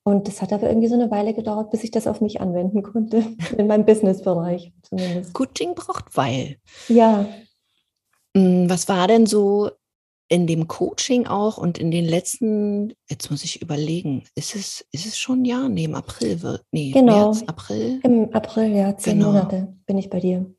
Und 0.04 0.28
das 0.28 0.42
hat 0.42 0.52
aber 0.54 0.70
irgendwie 0.70 0.88
so 0.88 0.96
eine 0.96 1.12
Weile 1.12 1.36
gedauert, 1.36 1.70
bis 1.70 1.84
ich 1.84 1.92
das 1.92 2.08
auf 2.08 2.20
mich 2.20 2.42
anwenden 2.42 2.82
konnte, 2.82 3.24
in 3.58 3.68
meinem 3.68 3.86
Businessbereich 3.86 4.74
zumindest. 4.82 5.38
Ding 5.60 5.76
braucht 5.76 6.18
Weil. 6.18 6.58
Ja. 6.88 7.28
Hm, 8.36 8.68
was 8.68 8.90
war 8.90 9.08
denn 9.08 9.28
so 9.28 9.70
in 10.30 10.48
dem 10.48 10.68
Coaching 10.68 11.28
auch 11.28 11.58
und 11.58 11.78
in 11.78 11.92
den 11.92 12.06
letzten, 12.06 12.94
jetzt 13.10 13.32
muss 13.32 13.44
ich 13.44 13.62
überlegen, 13.62 14.24
ist 14.36 14.56
es, 14.56 14.86
ist 14.92 15.06
es 15.06 15.18
schon 15.18 15.42
ein 15.42 15.46
Jahr? 15.46 15.70
Nee, 15.70 15.86
im 15.86 15.96
April 15.96 16.42
wird, 16.42 16.64
nee, 16.72 16.92
genau. 16.92 17.32
März, 17.32 17.44
April? 17.48 18.00
Im 18.04 18.34
April, 18.34 18.76
ja, 18.76 18.98
zehn 18.98 19.20
genau. 19.20 19.32
Monate 19.32 19.74
bin 19.86 19.98
ich 19.98 20.10
bei 20.10 20.20
dir. 20.20 20.54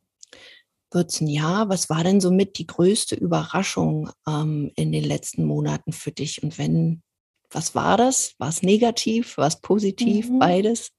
Wird 0.91 1.11
es 1.11 1.21
ein 1.21 1.27
Jahr? 1.27 1.69
Was 1.69 1.91
war 1.91 2.03
denn 2.03 2.21
somit 2.21 2.59
die 2.59 2.67
größte 2.67 3.15
Überraschung 3.15 4.11
ähm, 4.27 4.73
in 4.75 4.91
den 4.91 5.05
letzten 5.05 5.45
Monaten 5.45 5.93
für 5.93 6.13
dich? 6.13 6.43
Und 6.43 6.57
wenn, 6.57 7.03
was 7.51 7.75
war 7.75 7.99
das? 7.99 8.35
War 8.39 8.49
es 8.49 8.63
negativ? 8.63 9.37
War 9.37 9.49
es 9.49 9.61
positiv? 9.61 10.31
Mhm. 10.31 10.39
Beides? 10.39 10.91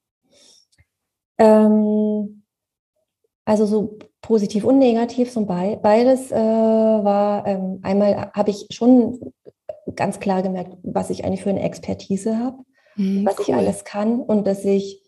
Ähm, 1.40 2.39
also 3.50 3.66
so 3.66 3.98
positiv 4.22 4.64
und 4.64 4.78
negativ, 4.78 5.32
so 5.32 5.44
beides 5.44 6.32
äh, 6.32 6.36
war, 6.36 7.48
ähm, 7.48 7.80
einmal 7.82 8.32
habe 8.36 8.52
ich 8.52 8.68
schon 8.70 9.34
ganz 9.96 10.20
klar 10.20 10.44
gemerkt, 10.44 10.78
was 10.84 11.10
ich 11.10 11.26
eigentlich 11.26 11.42
für 11.42 11.50
eine 11.50 11.64
Expertise 11.64 12.38
habe, 12.38 12.58
mhm, 12.96 13.26
was 13.26 13.40
cool. 13.40 13.46
ich 13.48 13.56
alles 13.56 13.86
kann 13.86 14.22
und 14.22 14.46
dass 14.46 14.64
ich, 14.66 15.02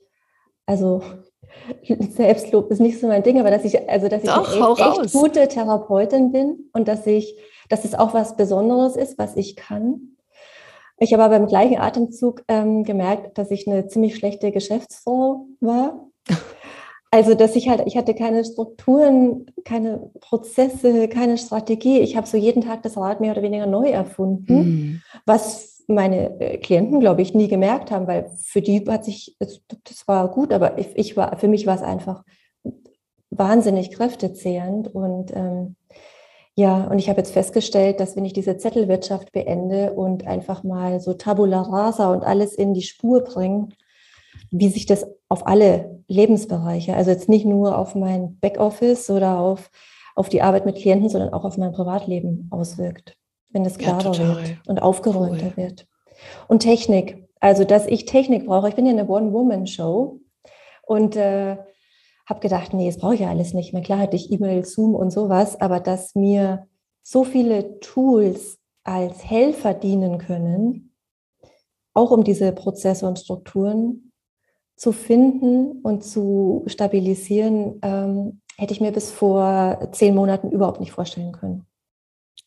also 0.65 1.03
Selbstlob 2.15 2.71
ist 2.71 2.79
nicht 2.79 2.99
so 2.99 3.07
mein 3.07 3.21
Ding, 3.21 3.39
aber 3.39 3.51
dass 3.51 3.63
ich, 3.63 3.87
also 3.87 4.07
dass 4.07 4.23
ich 4.23 4.29
Doch, 4.29 4.51
eine 4.51 4.89
echt, 4.89 5.03
echt 5.03 5.13
gute 5.13 5.47
Therapeutin 5.47 6.31
bin 6.31 6.71
und 6.73 6.87
dass 6.87 7.05
ich, 7.05 7.37
dass 7.69 7.85
es 7.85 7.93
auch 7.93 8.15
was 8.15 8.37
Besonderes 8.37 8.95
ist, 8.95 9.19
was 9.19 9.37
ich 9.37 9.55
kann. 9.55 10.17
Ich 10.97 11.13
habe 11.13 11.23
aber 11.23 11.35
im 11.35 11.45
gleichen 11.45 11.77
Atemzug 11.77 12.43
ähm, 12.47 12.85
gemerkt, 12.85 13.37
dass 13.37 13.51
ich 13.51 13.67
eine 13.67 13.85
ziemlich 13.85 14.15
schlechte 14.15 14.51
Geschäftsfrau 14.51 15.45
war. 15.59 16.07
Also, 17.13 17.35
dass 17.35 17.57
ich 17.57 17.67
halt, 17.67 17.83
ich 17.85 17.97
hatte 17.97 18.15
keine 18.15 18.45
Strukturen, 18.45 19.45
keine 19.65 20.09
Prozesse, 20.21 21.09
keine 21.09 21.37
Strategie. 21.37 21.99
Ich 21.99 22.15
habe 22.15 22.25
so 22.25 22.37
jeden 22.37 22.61
Tag 22.61 22.83
das 22.83 22.95
Rad 22.95 23.19
mehr 23.19 23.33
oder 23.33 23.41
weniger 23.41 23.65
neu 23.65 23.89
erfunden, 23.89 24.55
mhm. 24.55 25.01
was 25.25 25.83
meine 25.87 26.39
äh, 26.39 26.57
Klienten, 26.57 27.01
glaube 27.01 27.21
ich, 27.21 27.33
nie 27.33 27.49
gemerkt 27.49 27.91
haben, 27.91 28.07
weil 28.07 28.31
für 28.37 28.61
die 28.61 28.85
hat 28.87 29.03
sich, 29.03 29.35
das 29.39 30.07
war 30.07 30.29
gut, 30.29 30.53
aber 30.53 30.77
ich, 30.77 30.95
ich 30.95 31.17
war, 31.17 31.37
für 31.37 31.49
mich 31.49 31.67
war 31.67 31.75
es 31.75 31.81
einfach 31.81 32.23
wahnsinnig 33.29 33.91
kräftezehrend 33.91 34.93
und 34.93 35.35
ähm, 35.35 35.75
ja, 36.55 36.85
und 36.87 36.99
ich 36.99 37.09
habe 37.09 37.19
jetzt 37.19 37.31
festgestellt, 37.31 37.99
dass 37.99 38.15
wenn 38.15 38.25
ich 38.25 38.33
diese 38.33 38.57
Zettelwirtschaft 38.57 39.31
beende 39.31 39.93
und 39.93 40.27
einfach 40.27 40.63
mal 40.63 40.99
so 40.99 41.13
Tabula 41.13 41.61
rasa 41.61 42.11
und 42.11 42.23
alles 42.23 42.53
in 42.55 42.73
die 42.73 42.81
Spur 42.81 43.23
bringe, 43.23 43.69
wie 44.51 44.69
sich 44.69 44.85
das 44.85 45.07
auf 45.29 45.47
alle 45.47 46.03
Lebensbereiche, 46.07 46.93
also 46.95 47.09
jetzt 47.09 47.29
nicht 47.29 47.45
nur 47.45 47.77
auf 47.77 47.95
mein 47.95 48.37
Backoffice 48.39 49.09
oder 49.09 49.39
auf, 49.39 49.71
auf 50.15 50.27
die 50.27 50.41
Arbeit 50.41 50.65
mit 50.65 50.75
Klienten, 50.75 51.09
sondern 51.09 51.33
auch 51.33 51.45
auf 51.45 51.57
mein 51.57 51.71
Privatleben 51.71 52.49
auswirkt, 52.51 53.17
wenn 53.49 53.63
das 53.63 53.77
klarer 53.77 54.13
ja, 54.13 54.35
wird 54.35 54.59
und 54.67 54.81
aufgeräumter 54.81 55.47
cool. 55.47 55.57
wird. 55.57 55.87
Und 56.49 56.59
Technik, 56.59 57.29
also 57.39 57.63
dass 57.63 57.87
ich 57.87 58.05
Technik 58.05 58.45
brauche. 58.45 58.67
Ich 58.67 58.75
bin 58.75 58.85
ja 58.85 58.91
eine 58.91 59.07
One-Woman-Show 59.07 60.19
und 60.83 61.15
äh, 61.15 61.57
habe 62.25 62.39
gedacht, 62.41 62.73
nee, 62.73 62.87
das 62.87 62.97
brauche 62.97 63.15
ich 63.15 63.21
ja 63.21 63.29
alles 63.29 63.53
nicht 63.53 63.73
mehr. 63.73 63.81
Klar 63.81 63.99
hatte 63.99 64.17
ich 64.17 64.31
E-Mail, 64.31 64.65
Zoom 64.65 64.95
und 64.95 65.11
sowas, 65.11 65.59
aber 65.59 65.79
dass 65.79 66.13
mir 66.13 66.67
so 67.01 67.23
viele 67.23 67.79
Tools 67.79 68.59
als 68.83 69.23
Helfer 69.29 69.73
dienen 69.73 70.17
können, 70.17 70.93
auch 71.93 72.11
um 72.11 72.23
diese 72.23 72.51
Prozesse 72.51 73.07
und 73.07 73.19
Strukturen 73.19 74.10
zu 74.81 74.91
finden 74.91 75.81
und 75.83 76.03
zu 76.03 76.63
stabilisieren, 76.65 77.79
ähm, 77.83 78.41
hätte 78.57 78.73
ich 78.73 78.81
mir 78.81 78.91
bis 78.91 79.11
vor 79.11 79.89
zehn 79.91 80.15
Monaten 80.15 80.51
überhaupt 80.51 80.79
nicht 80.79 80.91
vorstellen 80.91 81.33
können 81.33 81.65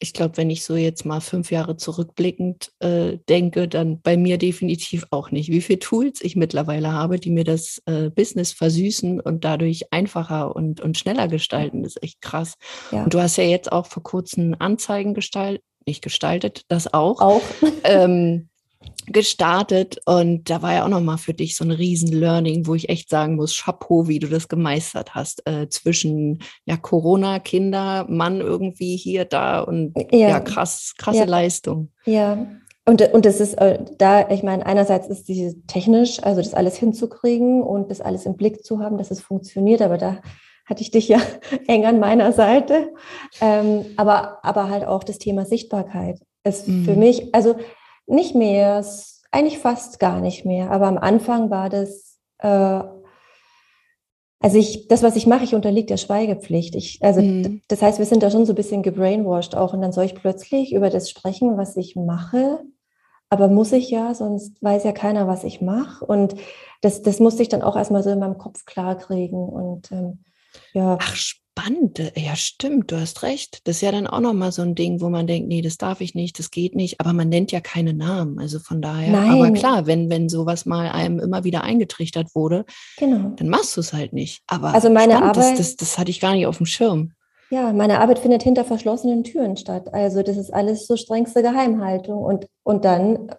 ich 0.00 0.12
glaube, 0.12 0.36
wenn 0.36 0.50
ich 0.50 0.64
so 0.64 0.76
jetzt 0.76 1.04
mal 1.04 1.20
fünf 1.20 1.50
Jahre 1.50 1.76
zurückblickend 1.76 2.72
äh, 2.80 3.18
denke, 3.28 3.68
dann 3.68 4.00
bei 4.00 4.16
mir 4.16 4.38
definitiv 4.38 5.06
auch 5.10 5.30
nicht. 5.30 5.50
Wie 5.50 5.60
viele 5.60 5.78
Tools 5.78 6.20
ich 6.20 6.36
mittlerweile 6.36 6.92
habe, 6.92 7.18
die 7.18 7.30
mir 7.30 7.44
das 7.44 7.80
äh, 7.86 8.10
Business 8.10 8.52
versüßen 8.52 9.20
und 9.20 9.44
dadurch 9.44 9.92
einfacher 9.92 10.54
und, 10.54 10.80
und 10.80 10.98
schneller 10.98 11.28
gestalten, 11.28 11.84
ist 11.84 12.02
echt 12.02 12.20
krass. 12.20 12.54
Ja. 12.90 13.04
Und 13.04 13.14
du 13.14 13.20
hast 13.20 13.36
ja 13.36 13.44
jetzt 13.44 13.72
auch 13.72 13.86
vor 13.86 14.02
kurzem 14.02 14.54
Anzeigen 14.58 15.14
gestaltet, 15.14 15.64
nicht 15.86 16.02
gestaltet, 16.02 16.62
das 16.68 16.92
auch. 16.92 17.20
Auch. 17.20 17.42
ähm, 17.84 18.48
gestartet 19.06 19.98
und 20.06 20.48
da 20.48 20.62
war 20.62 20.74
ja 20.74 20.84
auch 20.84 20.88
nochmal 20.88 21.18
für 21.18 21.34
dich 21.34 21.56
so 21.56 21.64
ein 21.64 21.70
riesen 21.70 22.12
Learning, 22.12 22.66
wo 22.66 22.74
ich 22.74 22.88
echt 22.88 23.10
sagen 23.10 23.36
muss, 23.36 23.56
Chapeau, 23.56 24.08
wie 24.08 24.18
du 24.18 24.28
das 24.28 24.48
gemeistert 24.48 25.14
hast, 25.14 25.46
äh, 25.46 25.68
zwischen 25.68 26.42
ja 26.64 26.76
Corona, 26.76 27.38
Kinder, 27.38 28.06
Mann 28.08 28.40
irgendwie 28.40 28.96
hier, 28.96 29.24
da 29.24 29.60
und 29.60 29.94
ja, 30.10 30.28
ja 30.28 30.40
krass, 30.40 30.94
krasse 30.96 31.18
ja. 31.18 31.24
Leistung. 31.24 31.90
Ja, 32.06 32.46
und, 32.86 33.00
und 33.12 33.24
das 33.24 33.40
ist 33.40 33.54
äh, 33.54 33.78
da, 33.98 34.28
ich 34.28 34.42
meine, 34.42 34.66
einerseits 34.66 35.08
ist 35.08 35.28
diese 35.28 35.60
technisch, 35.66 36.22
also 36.22 36.42
das 36.42 36.54
alles 36.54 36.76
hinzukriegen 36.76 37.62
und 37.62 37.90
das 37.90 38.00
alles 38.00 38.26
im 38.26 38.36
Blick 38.36 38.64
zu 38.64 38.80
haben, 38.80 38.98
dass 38.98 39.10
es 39.10 39.20
funktioniert, 39.20 39.80
aber 39.80 39.96
da 39.96 40.20
hatte 40.66 40.82
ich 40.82 40.90
dich 40.90 41.08
ja 41.08 41.20
eng 41.66 41.86
an 41.86 41.98
meiner 41.98 42.32
Seite. 42.32 42.92
Ähm, 43.40 43.86
aber, 43.96 44.44
aber 44.44 44.68
halt 44.68 44.84
auch 44.86 45.04
das 45.04 45.18
Thema 45.18 45.44
Sichtbarkeit 45.46 46.20
ist 46.42 46.68
mhm. 46.68 46.84
für 46.84 46.94
mich, 46.94 47.34
also 47.34 47.56
nicht 48.06 48.34
mehr, 48.34 48.84
eigentlich 49.30 49.58
fast 49.58 49.98
gar 49.98 50.20
nicht 50.20 50.44
mehr. 50.44 50.70
Aber 50.70 50.86
am 50.86 50.98
Anfang 50.98 51.50
war 51.50 51.68
das, 51.68 52.18
äh, 52.38 52.82
also 54.40 54.58
ich, 54.58 54.88
das, 54.88 55.02
was 55.02 55.16
ich 55.16 55.26
mache, 55.26 55.44
ich 55.44 55.54
unterliege 55.54 55.86
der 55.86 55.96
Schweigepflicht. 55.96 56.74
Ich, 56.74 56.98
also 57.02 57.22
mhm. 57.22 57.62
das 57.68 57.82
heißt, 57.82 57.98
wir 57.98 58.06
sind 58.06 58.22
da 58.22 58.30
schon 58.30 58.46
so 58.46 58.52
ein 58.52 58.56
bisschen 58.56 58.82
gebrainwashed 58.82 59.56
auch. 59.56 59.72
Und 59.72 59.80
dann 59.80 59.92
soll 59.92 60.04
ich 60.04 60.14
plötzlich 60.14 60.72
über 60.72 60.90
das 60.90 61.10
sprechen, 61.10 61.56
was 61.56 61.76
ich 61.76 61.96
mache. 61.96 62.60
Aber 63.30 63.48
muss 63.48 63.72
ich 63.72 63.90
ja, 63.90 64.14
sonst 64.14 64.62
weiß 64.62 64.84
ja 64.84 64.92
keiner, 64.92 65.26
was 65.26 65.44
ich 65.44 65.60
mache. 65.60 66.04
Und 66.04 66.34
das, 66.82 67.02
das 67.02 67.20
musste 67.20 67.42
ich 67.42 67.48
dann 67.48 67.62
auch 67.62 67.74
erstmal 67.74 68.02
so 68.02 68.10
in 68.10 68.18
meinem 68.18 68.38
Kopf 68.38 68.64
klarkriegen. 68.66 69.48
Und 69.48 69.90
ähm, 69.90 70.24
ja. 70.72 70.98
Ach, 71.00 71.16
spannend. 71.56 72.12
Ja, 72.16 72.36
stimmt, 72.36 72.90
du 72.90 73.00
hast 73.00 73.22
recht. 73.22 73.60
Das 73.64 73.76
ist 73.76 73.82
ja 73.82 73.92
dann 73.92 74.06
auch 74.06 74.20
nochmal 74.20 74.52
so 74.52 74.62
ein 74.62 74.74
Ding, 74.74 75.00
wo 75.00 75.08
man 75.08 75.26
denkt, 75.26 75.48
nee, 75.48 75.62
das 75.62 75.78
darf 75.78 76.00
ich 76.00 76.14
nicht, 76.14 76.38
das 76.38 76.50
geht 76.50 76.74
nicht, 76.74 77.00
aber 77.00 77.12
man 77.12 77.28
nennt 77.28 77.52
ja 77.52 77.60
keine 77.60 77.94
Namen. 77.94 78.38
Also 78.38 78.58
von 78.58 78.82
daher, 78.82 79.12
Nein. 79.12 79.30
aber 79.30 79.50
klar, 79.52 79.86
wenn, 79.86 80.10
wenn 80.10 80.28
sowas 80.28 80.66
mal 80.66 80.90
einem 80.90 81.20
immer 81.20 81.44
wieder 81.44 81.62
eingetrichtert 81.62 82.34
wurde, 82.34 82.64
genau. 82.98 83.32
dann 83.36 83.48
machst 83.48 83.76
du 83.76 83.80
es 83.80 83.92
halt 83.92 84.12
nicht. 84.12 84.42
Aber 84.46 84.74
also 84.74 84.90
meine 84.90 85.14
spannend, 85.14 85.36
Arbeit, 85.36 85.58
das, 85.58 85.76
das, 85.76 85.76
das 85.76 85.98
hatte 85.98 86.10
ich 86.10 86.20
gar 86.20 86.34
nicht 86.34 86.46
auf 86.46 86.56
dem 86.56 86.66
Schirm. 86.66 87.12
Ja, 87.50 87.72
meine 87.72 88.00
Arbeit 88.00 88.18
findet 88.18 88.42
hinter 88.42 88.64
verschlossenen 88.64 89.22
Türen 89.22 89.56
statt. 89.56 89.92
Also 89.94 90.22
das 90.22 90.36
ist 90.36 90.52
alles 90.52 90.86
so 90.86 90.96
strengste 90.96 91.42
Geheimhaltung. 91.42 92.22
Und, 92.22 92.48
und 92.64 92.84
dann 92.84 93.30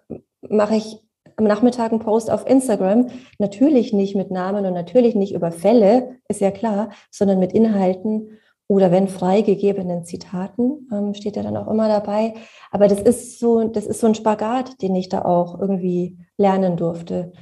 mache 0.48 0.76
ich 0.76 1.00
am 1.36 1.44
Nachmittag 1.44 1.92
einen 1.92 2.00
Post 2.00 2.30
auf 2.30 2.46
Instagram, 2.46 3.08
natürlich 3.38 3.92
nicht 3.92 4.16
mit 4.16 4.30
Namen 4.30 4.64
und 4.64 4.74
natürlich 4.74 5.14
nicht 5.14 5.34
über 5.34 5.52
Fälle, 5.52 6.16
ist 6.28 6.40
ja 6.40 6.50
klar, 6.50 6.90
sondern 7.10 7.38
mit 7.38 7.52
Inhalten 7.52 8.38
oder 8.68 8.90
wenn 8.90 9.06
freigegebenen 9.08 10.04
Zitaten, 10.04 10.88
ähm, 10.92 11.14
steht 11.14 11.36
ja 11.36 11.42
dann 11.42 11.56
auch 11.56 11.68
immer 11.68 11.88
dabei. 11.88 12.34
Aber 12.70 12.88
das 12.88 13.00
ist 13.00 13.38
so, 13.38 13.62
das 13.68 13.86
ist 13.86 14.00
so 14.00 14.08
ein 14.08 14.14
Spagat, 14.14 14.82
den 14.82 14.96
ich 14.96 15.08
da 15.08 15.24
auch 15.24 15.60
irgendwie 15.60 16.18
lernen 16.36 16.76
durfte. 16.76 17.32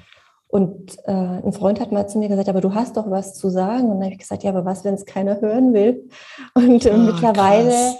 Und 0.48 0.98
äh, 1.06 1.12
ein 1.12 1.52
Freund 1.52 1.80
hat 1.80 1.92
mal 1.92 2.06
zu 2.06 2.18
mir 2.18 2.28
gesagt, 2.28 2.48
aber 2.48 2.60
du 2.60 2.74
hast 2.74 2.96
doch 2.96 3.10
was 3.10 3.34
zu 3.34 3.48
sagen. 3.48 3.84
Und 3.84 3.94
dann 3.94 4.04
habe 4.04 4.12
ich 4.12 4.18
gesagt, 4.18 4.44
ja, 4.44 4.50
aber 4.50 4.64
was, 4.64 4.84
wenn 4.84 4.94
es 4.94 5.06
keiner 5.06 5.40
hören 5.40 5.72
will? 5.72 6.08
Und 6.54 6.84
äh, 6.84 6.92
oh, 6.94 6.98
mittlerweile, 6.98 7.94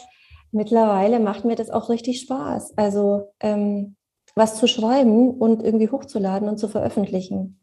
mittlerweile 0.53 1.19
macht 1.19 1.45
mir 1.45 1.57
das 1.57 1.71
auch 1.71 1.89
richtig 1.89 2.21
Spaß. 2.21 2.75
Also 2.77 3.33
ähm, 3.41 3.97
was 4.35 4.59
zu 4.59 4.67
schreiben 4.67 5.31
und 5.31 5.63
irgendwie 5.63 5.91
hochzuladen 5.91 6.49
und 6.49 6.59
zu 6.59 6.69
veröffentlichen. 6.69 7.61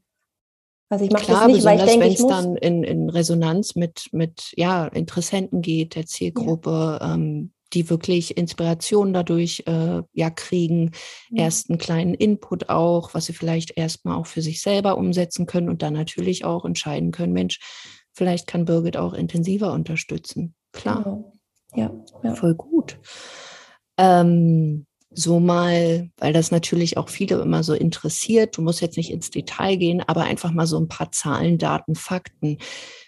Also 0.89 1.05
ich 1.05 1.12
mache 1.12 1.31
das 1.31 1.47
nicht, 1.47 1.63
weil 1.63 1.79
ich 1.79 1.86
denke, 1.86 2.05
wenn 2.05 2.13
es 2.13 2.27
dann 2.27 2.55
in, 2.57 2.84
in 2.84 3.10
Resonanz 3.10 3.75
mit, 3.75 4.10
mit 4.12 4.51
ja, 4.57 4.88
Interessenten 4.88 5.62
geht, 5.62 5.95
der 5.95 6.05
Zielgruppe, 6.05 6.97
ja. 6.99 7.13
ähm, 7.13 7.53
die 7.73 7.89
wirklich 7.89 8.36
Inspiration 8.36 9.13
dadurch 9.13 9.63
äh, 9.67 10.01
ja 10.12 10.29
kriegen, 10.29 10.91
ja. 11.29 11.45
erst 11.45 11.69
einen 11.69 11.79
kleinen 11.79 12.13
Input 12.13 12.67
auch, 12.67 13.13
was 13.13 13.27
sie 13.27 13.34
vielleicht 13.34 13.77
erstmal 13.77 14.17
auch 14.17 14.25
für 14.25 14.41
sich 14.41 14.62
selber 14.62 14.97
umsetzen 14.97 15.45
können 15.45 15.69
und 15.69 15.81
dann 15.81 15.93
natürlich 15.93 16.43
auch 16.43 16.65
entscheiden 16.65 17.12
können, 17.12 17.31
Mensch, 17.31 17.60
vielleicht 18.12 18.47
kann 18.47 18.65
Birgit 18.65 18.97
auch 18.97 19.13
intensiver 19.13 19.71
unterstützen. 19.71 20.55
Klar. 20.73 21.03
Genau. 21.03 21.34
Ja, 21.73 21.91
ja. 22.23 22.36
Voll 22.36 22.55
gut. 22.55 22.99
Ähm, 23.97 24.86
so 25.13 25.39
mal, 25.39 26.10
weil 26.17 26.34
das 26.34 26.52
natürlich 26.52 26.97
auch 26.97 27.10
viele 27.10 27.41
immer 27.41 27.63
so 27.63 27.74
interessiert, 27.74 28.58
du 28.58 28.62
musst 28.62 28.82
jetzt 28.82 28.97
nicht 28.97 29.12
ins 29.12 29.30
Detail 29.30 29.76
gehen, 29.76 30.02
aber 30.08 30.24
einfach 30.24 30.52
mal 30.52 30.67
so 30.67 30.80
ein 30.80 30.88
paar 30.88 31.12
Zahlen, 31.12 31.58
Daten, 31.58 31.95
Fakten. 31.95 32.58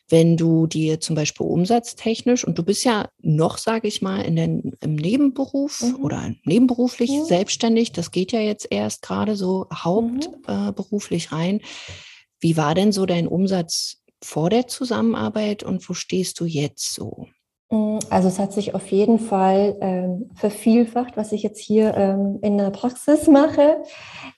Wenn 0.10 0.36
du 0.36 0.68
dir 0.68 1.00
zum 1.00 1.16
Beispiel 1.16 1.48
umsatztechnisch, 1.48 2.46
und 2.46 2.58
du 2.58 2.64
bist 2.64 2.84
ja 2.84 3.08
noch, 3.22 3.58
sage 3.58 3.88
ich 3.88 4.02
mal, 4.02 4.22
in 4.22 4.36
den, 4.36 4.74
im 4.82 4.96
Nebenberuf 4.96 5.82
mhm. 5.82 6.04
oder 6.04 6.36
nebenberuflich 6.44 7.12
mhm. 7.12 7.26
selbstständig, 7.26 7.94
das 7.94 8.12
geht 8.12 8.34
ja 8.34 8.42
jetzt 8.42 8.68
erst 8.70 9.02
gerade 9.02 9.38
so 9.38 9.68
hauptberuflich 9.74 11.32
mhm. 11.32 11.38
äh, 11.38 11.40
rein. 11.40 11.62
Wie 12.42 12.58
war 12.58 12.76
denn 12.76 12.92
so 12.92 13.06
dein 13.06 13.28
Umsatz 13.28 14.04
vor 14.22 14.50
der 14.50 14.68
Zusammenarbeit 14.68 15.64
und 15.64 15.88
wo 15.88 15.94
stehst 15.94 16.40
du 16.42 16.46
jetzt 16.46 16.94
so? 16.94 17.28
Also 18.10 18.28
es 18.28 18.38
hat 18.38 18.54
sich 18.54 18.76
auf 18.76 18.92
jeden 18.92 19.18
Fall 19.18 19.76
ähm, 19.82 20.30
vervielfacht, 20.36 21.18
was 21.18 21.32
ich 21.32 21.42
jetzt 21.42 21.60
hier 21.60 21.96
ähm, 21.98 22.38
in 22.44 22.58
der 22.58 22.70
Praxis 22.70 23.28
mache. 23.28 23.82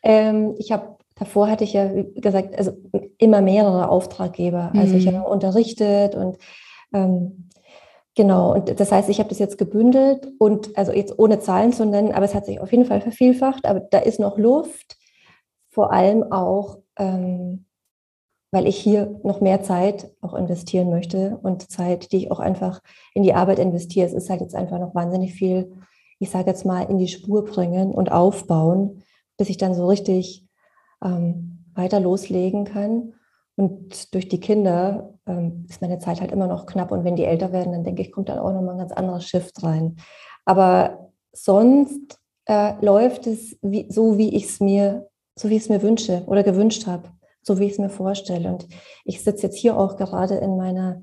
Ähm, 0.03 0.55
ich 0.57 0.71
habe 0.71 0.95
davor 1.15 1.49
hatte 1.49 1.65
ich 1.65 1.73
ja 1.73 1.93
wie 1.93 2.21
gesagt 2.21 2.57
also 2.57 2.71
immer 3.17 3.41
mehrere 3.41 3.89
Auftraggeber. 3.89 4.71
Also 4.73 4.93
mhm. 4.93 4.99
ich 4.99 5.07
habe 5.07 5.27
unterrichtet 5.27 6.15
und 6.15 6.37
ähm, 6.93 7.49
genau 8.15 8.53
und 8.53 8.79
das 8.79 8.91
heißt, 8.91 9.09
ich 9.09 9.19
habe 9.19 9.29
das 9.29 9.39
jetzt 9.39 9.57
gebündelt 9.57 10.31
und 10.39 10.77
also 10.77 10.93
jetzt 10.93 11.19
ohne 11.19 11.39
Zahlen 11.39 11.73
zu 11.73 11.85
nennen, 11.85 12.13
aber 12.13 12.23
es 12.23 12.35
hat 12.35 12.45
sich 12.45 12.61
auf 12.61 12.71
jeden 12.71 12.85
Fall 12.85 13.01
vervielfacht. 13.01 13.65
Aber 13.65 13.81
da 13.81 13.99
ist 13.99 14.19
noch 14.19 14.37
Luft, 14.37 14.95
vor 15.69 15.91
allem 15.91 16.31
auch 16.31 16.77
ähm, 16.97 17.65
weil 18.55 18.67
ich 18.67 18.77
hier 18.77 19.19
noch 19.23 19.41
mehr 19.41 19.63
Zeit 19.63 20.09
auch 20.21 20.33
investieren 20.33 20.89
möchte 20.89 21.37
und 21.43 21.69
Zeit, 21.69 22.13
die 22.13 22.17
ich 22.19 22.31
auch 22.31 22.39
einfach 22.39 22.81
in 23.13 23.21
die 23.21 23.33
Arbeit 23.33 23.59
investiere. 23.59 24.07
Es 24.07 24.13
ist 24.13 24.29
halt 24.29 24.39
jetzt 24.39 24.55
einfach 24.55 24.79
noch 24.79 24.95
wahnsinnig 24.95 25.33
viel, 25.33 25.73
ich 26.19 26.29
sage 26.29 26.51
jetzt 26.51 26.65
mal, 26.65 26.83
in 26.83 26.97
die 26.97 27.09
Spur 27.09 27.43
bringen 27.43 27.91
und 27.91 28.13
aufbauen, 28.13 29.03
bis 29.35 29.49
ich 29.49 29.57
dann 29.57 29.73
so 29.73 29.85
richtig 29.87 30.47
ähm, 31.03 31.65
weiter 31.73 31.99
loslegen 31.99 32.63
kann. 32.63 33.15
Und 33.57 34.13
durch 34.13 34.29
die 34.29 34.39
Kinder 34.39 35.13
ähm, 35.27 35.65
ist 35.67 35.81
meine 35.81 35.99
Zeit 35.99 36.21
halt 36.21 36.31
immer 36.31 36.47
noch 36.47 36.65
knapp. 36.65 36.93
Und 36.93 37.03
wenn 37.03 37.17
die 37.17 37.25
älter 37.25 37.51
werden, 37.51 37.73
dann 37.73 37.83
denke 37.83 38.03
ich, 38.03 38.13
kommt 38.13 38.29
dann 38.29 38.39
auch 38.39 38.53
nochmal 38.53 38.75
ein 38.75 38.79
ganz 38.79 38.93
anderes 38.93 39.25
Shift 39.25 39.61
rein. 39.63 39.97
Aber 40.45 41.11
sonst 41.33 42.21
äh, 42.45 42.73
läuft 42.79 43.27
es 43.27 43.57
wie, 43.61 43.91
so, 43.91 44.17
wie 44.17 44.33
ich 44.33 44.45
es 44.45 44.61
mir, 44.61 45.09
so 45.37 45.49
wie 45.49 45.57
ich 45.57 45.63
es 45.63 45.69
mir 45.69 45.81
wünsche 45.81 46.23
oder 46.27 46.43
gewünscht 46.43 46.87
habe 46.87 47.09
so 47.45 47.59
wie 47.59 47.65
ich 47.65 47.73
es 47.73 47.77
mir 47.77 47.89
vorstelle. 47.89 48.49
Und 48.49 48.67
ich 49.03 49.23
sitze 49.23 49.43
jetzt 49.43 49.57
hier 49.57 49.77
auch 49.77 49.97
gerade 49.97 50.35
in 50.35 50.57
meiner 50.57 51.01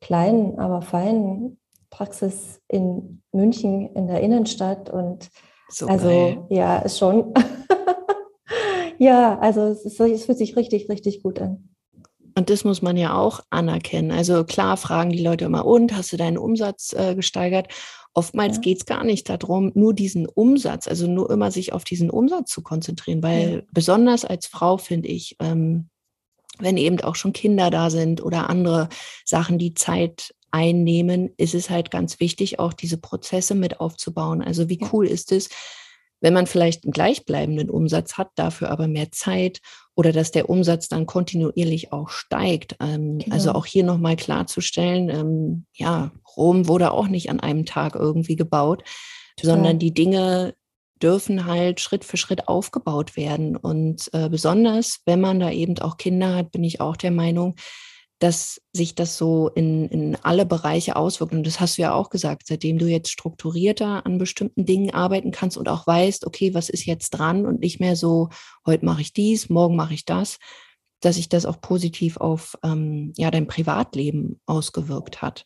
kleinen, 0.00 0.58
aber 0.58 0.82
feinen 0.82 1.58
Praxis 1.90 2.60
in 2.68 3.22
München 3.32 3.94
in 3.94 4.08
der 4.08 4.20
Innenstadt 4.20 4.90
und 4.90 5.30
so 5.68 5.86
also 5.86 6.08
geil. 6.08 6.46
ja, 6.50 6.78
ist 6.78 6.98
schon. 6.98 7.32
ja, 8.98 9.38
also 9.38 9.62
es, 9.68 9.84
ist, 9.84 10.00
es 10.00 10.24
fühlt 10.24 10.38
sich 10.38 10.56
richtig, 10.56 10.88
richtig 10.88 11.22
gut 11.22 11.40
an. 11.40 11.68
Und 12.36 12.50
das 12.50 12.64
muss 12.64 12.82
man 12.82 12.96
ja 12.96 13.16
auch 13.16 13.40
anerkennen. 13.50 14.10
Also 14.10 14.42
klar 14.42 14.76
fragen 14.76 15.10
die 15.10 15.22
Leute 15.22 15.44
immer, 15.44 15.64
und 15.64 15.96
hast 15.96 16.12
du 16.12 16.16
deinen 16.16 16.38
Umsatz 16.38 16.92
äh, 16.92 17.14
gesteigert? 17.14 17.68
Oftmals 18.14 18.56
ja. 18.56 18.62
geht 18.62 18.78
es 18.78 18.86
gar 18.86 19.04
nicht 19.04 19.28
darum, 19.28 19.72
nur 19.74 19.92
diesen 19.92 20.26
Umsatz, 20.26 20.86
also 20.86 21.08
nur 21.08 21.30
immer 21.30 21.50
sich 21.50 21.72
auf 21.72 21.82
diesen 21.82 22.10
Umsatz 22.10 22.50
zu 22.50 22.62
konzentrieren, 22.62 23.22
weil 23.22 23.54
ja. 23.56 23.62
besonders 23.72 24.24
als 24.24 24.46
Frau 24.46 24.78
finde 24.78 25.08
ich, 25.08 25.36
ähm, 25.40 25.90
wenn 26.60 26.76
eben 26.76 27.00
auch 27.00 27.16
schon 27.16 27.32
Kinder 27.32 27.70
da 27.70 27.90
sind 27.90 28.22
oder 28.22 28.48
andere 28.48 28.88
Sachen, 29.24 29.58
die 29.58 29.74
Zeit 29.74 30.32
einnehmen, 30.52 31.34
ist 31.36 31.54
es 31.54 31.68
halt 31.68 31.90
ganz 31.90 32.20
wichtig, 32.20 32.60
auch 32.60 32.72
diese 32.72 32.98
Prozesse 32.98 33.56
mit 33.56 33.80
aufzubauen. 33.80 34.40
Also 34.40 34.68
wie 34.68 34.78
cool 34.92 35.08
ist 35.08 35.32
es, 35.32 35.48
Wenn 36.20 36.32
man 36.32 36.46
vielleicht 36.46 36.84
einen 36.84 36.92
gleichbleibenden 36.92 37.68
Umsatz 37.68 38.16
hat, 38.16 38.30
dafür 38.36 38.70
aber 38.70 38.88
mehr 38.88 39.10
Zeit 39.12 39.60
oder 39.96 40.12
dass 40.12 40.30
der 40.30 40.50
Umsatz 40.50 40.88
dann 40.88 41.06
kontinuierlich 41.06 41.92
auch 41.92 42.08
steigt. 42.08 42.76
Ähm, 42.80 43.18
genau. 43.18 43.34
Also 43.34 43.52
auch 43.52 43.66
hier 43.66 43.84
nochmal 43.84 44.16
klarzustellen, 44.16 45.08
ähm, 45.08 45.66
ja, 45.74 46.10
Rom 46.36 46.66
wurde 46.66 46.90
auch 46.92 47.08
nicht 47.08 47.30
an 47.30 47.40
einem 47.40 47.64
Tag 47.64 47.94
irgendwie 47.94 48.36
gebaut, 48.36 48.82
Total. 49.36 49.56
sondern 49.56 49.78
die 49.78 49.94
Dinge 49.94 50.54
dürfen 51.02 51.44
halt 51.44 51.80
Schritt 51.80 52.04
für 52.04 52.16
Schritt 52.16 52.48
aufgebaut 52.48 53.16
werden. 53.16 53.56
Und 53.56 54.08
äh, 54.12 54.28
besonders, 54.28 55.00
wenn 55.06 55.20
man 55.20 55.38
da 55.38 55.50
eben 55.50 55.78
auch 55.78 55.96
Kinder 55.96 56.34
hat, 56.34 56.50
bin 56.50 56.64
ich 56.64 56.80
auch 56.80 56.96
der 56.96 57.10
Meinung, 57.10 57.56
dass 58.24 58.58
sich 58.72 58.94
das 58.94 59.18
so 59.18 59.50
in, 59.50 59.86
in 59.90 60.16
alle 60.22 60.46
Bereiche 60.46 60.96
auswirkt. 60.96 61.34
Und 61.34 61.46
das 61.46 61.60
hast 61.60 61.76
du 61.76 61.82
ja 61.82 61.92
auch 61.92 62.08
gesagt, 62.08 62.44
seitdem 62.46 62.78
du 62.78 62.86
jetzt 62.86 63.10
strukturierter 63.10 64.06
an 64.06 64.16
bestimmten 64.16 64.64
Dingen 64.64 64.94
arbeiten 64.94 65.30
kannst 65.30 65.58
und 65.58 65.68
auch 65.68 65.86
weißt, 65.86 66.26
okay, 66.26 66.54
was 66.54 66.70
ist 66.70 66.86
jetzt 66.86 67.10
dran 67.10 67.44
und 67.44 67.60
nicht 67.60 67.80
mehr 67.80 67.96
so, 67.96 68.30
heute 68.64 68.86
mache 68.86 69.02
ich 69.02 69.12
dies, 69.12 69.50
morgen 69.50 69.76
mache 69.76 69.92
ich 69.92 70.06
das, 70.06 70.38
dass 71.02 71.16
sich 71.16 71.28
das 71.28 71.44
auch 71.44 71.60
positiv 71.60 72.16
auf 72.16 72.56
ähm, 72.64 73.12
ja, 73.18 73.30
dein 73.30 73.46
Privatleben 73.46 74.40
ausgewirkt 74.46 75.20
hat. 75.20 75.44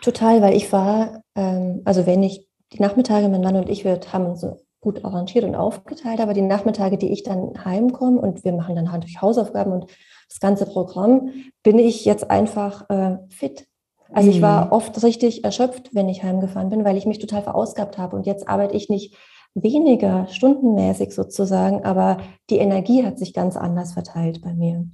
Total, 0.00 0.42
weil 0.42 0.54
ich 0.54 0.70
war, 0.70 1.24
ähm, 1.34 1.82
also 1.84 2.06
wenn 2.06 2.22
ich 2.22 2.46
die 2.72 2.80
Nachmittage, 2.80 3.28
mein 3.28 3.40
Mann 3.40 3.56
und 3.56 3.68
ich, 3.68 3.82
wir 3.82 3.98
haben 4.12 4.26
uns 4.26 4.46
gut 4.82 5.04
arrangiert 5.04 5.44
und 5.44 5.54
aufgeteilt, 5.54 6.20
aber 6.20 6.34
die 6.34 6.42
Nachmittage, 6.42 6.98
die 6.98 7.12
ich 7.12 7.22
dann 7.22 7.64
heimkomme 7.64 8.20
und 8.20 8.44
wir 8.44 8.52
machen 8.52 8.76
dann 8.76 8.92
halt 8.92 9.04
durch 9.04 9.22
Hausaufgaben 9.22 9.72
und 9.72 9.86
das 10.28 10.40
ganze 10.40 10.66
Programm, 10.66 11.30
bin 11.62 11.78
ich 11.78 12.04
jetzt 12.04 12.30
einfach 12.30 12.90
äh, 12.90 13.16
fit. 13.30 13.66
Also 14.12 14.28
mhm. 14.28 14.36
ich 14.36 14.42
war 14.42 14.66
mhm. 14.66 14.72
oft 14.72 15.02
richtig 15.02 15.44
erschöpft, 15.44 15.94
wenn 15.94 16.08
ich 16.08 16.24
heimgefahren 16.24 16.68
bin, 16.68 16.84
weil 16.84 16.96
ich 16.96 17.06
mich 17.06 17.20
total 17.20 17.42
verausgabt 17.42 17.96
habe. 17.96 18.16
Und 18.16 18.26
jetzt 18.26 18.48
arbeite 18.48 18.76
ich 18.76 18.88
nicht 18.88 19.16
weniger 19.54 20.26
stundenmäßig 20.28 21.14
sozusagen, 21.14 21.84
aber 21.84 22.18
die 22.50 22.58
Energie 22.58 23.04
hat 23.04 23.18
sich 23.18 23.32
ganz 23.34 23.56
anders 23.56 23.92
verteilt 23.92 24.42
bei 24.42 24.52
mir. 24.52 24.86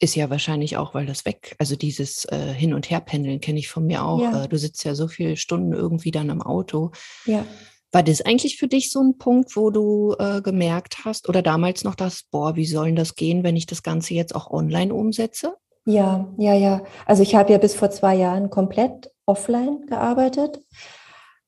Ist 0.00 0.16
ja 0.16 0.30
wahrscheinlich 0.30 0.76
auch, 0.76 0.94
weil 0.94 1.06
das 1.06 1.24
weg, 1.24 1.54
also 1.58 1.76
dieses 1.76 2.24
äh, 2.26 2.52
Hin- 2.54 2.74
und 2.74 2.90
Herpendeln 2.90 3.40
kenne 3.40 3.58
ich 3.58 3.68
von 3.68 3.86
mir 3.86 4.04
auch. 4.04 4.20
Ja. 4.20 4.44
Äh, 4.44 4.48
du 4.48 4.56
sitzt 4.56 4.84
ja 4.84 4.94
so 4.94 5.08
viele 5.08 5.36
Stunden 5.36 5.72
irgendwie 5.72 6.10
dann 6.10 6.30
im 6.30 6.42
Auto. 6.42 6.90
Ja. 7.26 7.44
War 7.92 8.02
das 8.02 8.22
eigentlich 8.22 8.56
für 8.56 8.68
dich 8.68 8.90
so 8.90 9.00
ein 9.00 9.18
Punkt, 9.18 9.56
wo 9.56 9.70
du 9.70 10.14
äh, 10.18 10.40
gemerkt 10.42 11.04
hast 11.04 11.28
oder 11.28 11.42
damals 11.42 11.82
noch 11.82 11.94
das, 11.96 12.22
boah, 12.30 12.54
wie 12.54 12.66
soll 12.66 12.94
das 12.94 13.16
gehen, 13.16 13.42
wenn 13.42 13.56
ich 13.56 13.66
das 13.66 13.82
Ganze 13.82 14.14
jetzt 14.14 14.34
auch 14.34 14.50
online 14.50 14.94
umsetze? 14.94 15.56
Ja, 15.86 16.28
ja, 16.38 16.54
ja. 16.54 16.82
Also 17.06 17.22
ich 17.22 17.34
habe 17.34 17.52
ja 17.52 17.58
bis 17.58 17.74
vor 17.74 17.90
zwei 17.90 18.14
Jahren 18.14 18.50
komplett 18.50 19.10
offline 19.26 19.86
gearbeitet. 19.86 20.60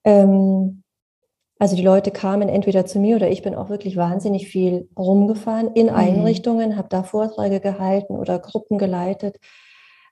Ähm, 0.04 0.82
also 1.58 1.76
die 1.76 1.82
Leute 1.82 2.10
kamen 2.10 2.48
entweder 2.48 2.86
zu 2.86 2.98
mir 2.98 3.14
oder 3.14 3.30
ich 3.30 3.42
bin 3.42 3.54
auch 3.54 3.68
wirklich 3.68 3.96
wahnsinnig 3.96 4.48
viel 4.48 4.88
rumgefahren 4.98 5.72
in 5.74 5.86
mhm. 5.86 5.94
Einrichtungen, 5.94 6.76
habe 6.76 6.88
da 6.88 7.04
Vorträge 7.04 7.60
gehalten 7.60 8.14
oder 8.14 8.40
Gruppen 8.40 8.78
geleitet. 8.78 9.36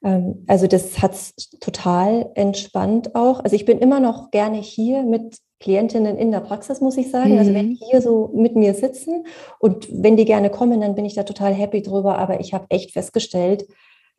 Ähm, 0.05 0.45
also 0.47 0.67
das 0.67 1.03
hat 1.03 1.13
total 1.61 2.31
entspannt 2.35 3.15
auch. 3.15 3.43
Also 3.45 3.57
ich 3.57 3.65
bin 3.65 3.79
immer 3.79 4.01
noch 4.01 4.31
gerne 4.31 4.59
hier 4.59 5.03
mit 5.03 5.39
Klientinnen 5.61 6.17
in 6.17 6.33
der 6.33 6.41
Praxis, 6.41 6.81
muss 6.81 6.97
ich 6.97 7.11
sagen. 7.11 7.33
Mhm. 7.33 7.39
Also 7.39 7.55
wenn 7.55 7.67
mhm. 7.67 7.75
die 7.77 7.85
hier 7.91 8.01
so 8.01 8.31
mit 8.35 8.57
mir 8.57 8.75
sitzen 8.75 9.27
und 9.59 9.89
wenn 9.91 10.17
die 10.17 10.25
gerne 10.25 10.51
kommen, 10.51 10.81
dann 10.81 10.95
bin 10.95 11.05
ich 11.05 11.15
da 11.15 11.23
total 11.23 11.53
happy 11.53 11.83
drüber. 11.83 12.19
Aber 12.19 12.41
ich 12.41 12.55
habe 12.55 12.67
echt 12.71 12.93
festgestellt, 12.93 13.67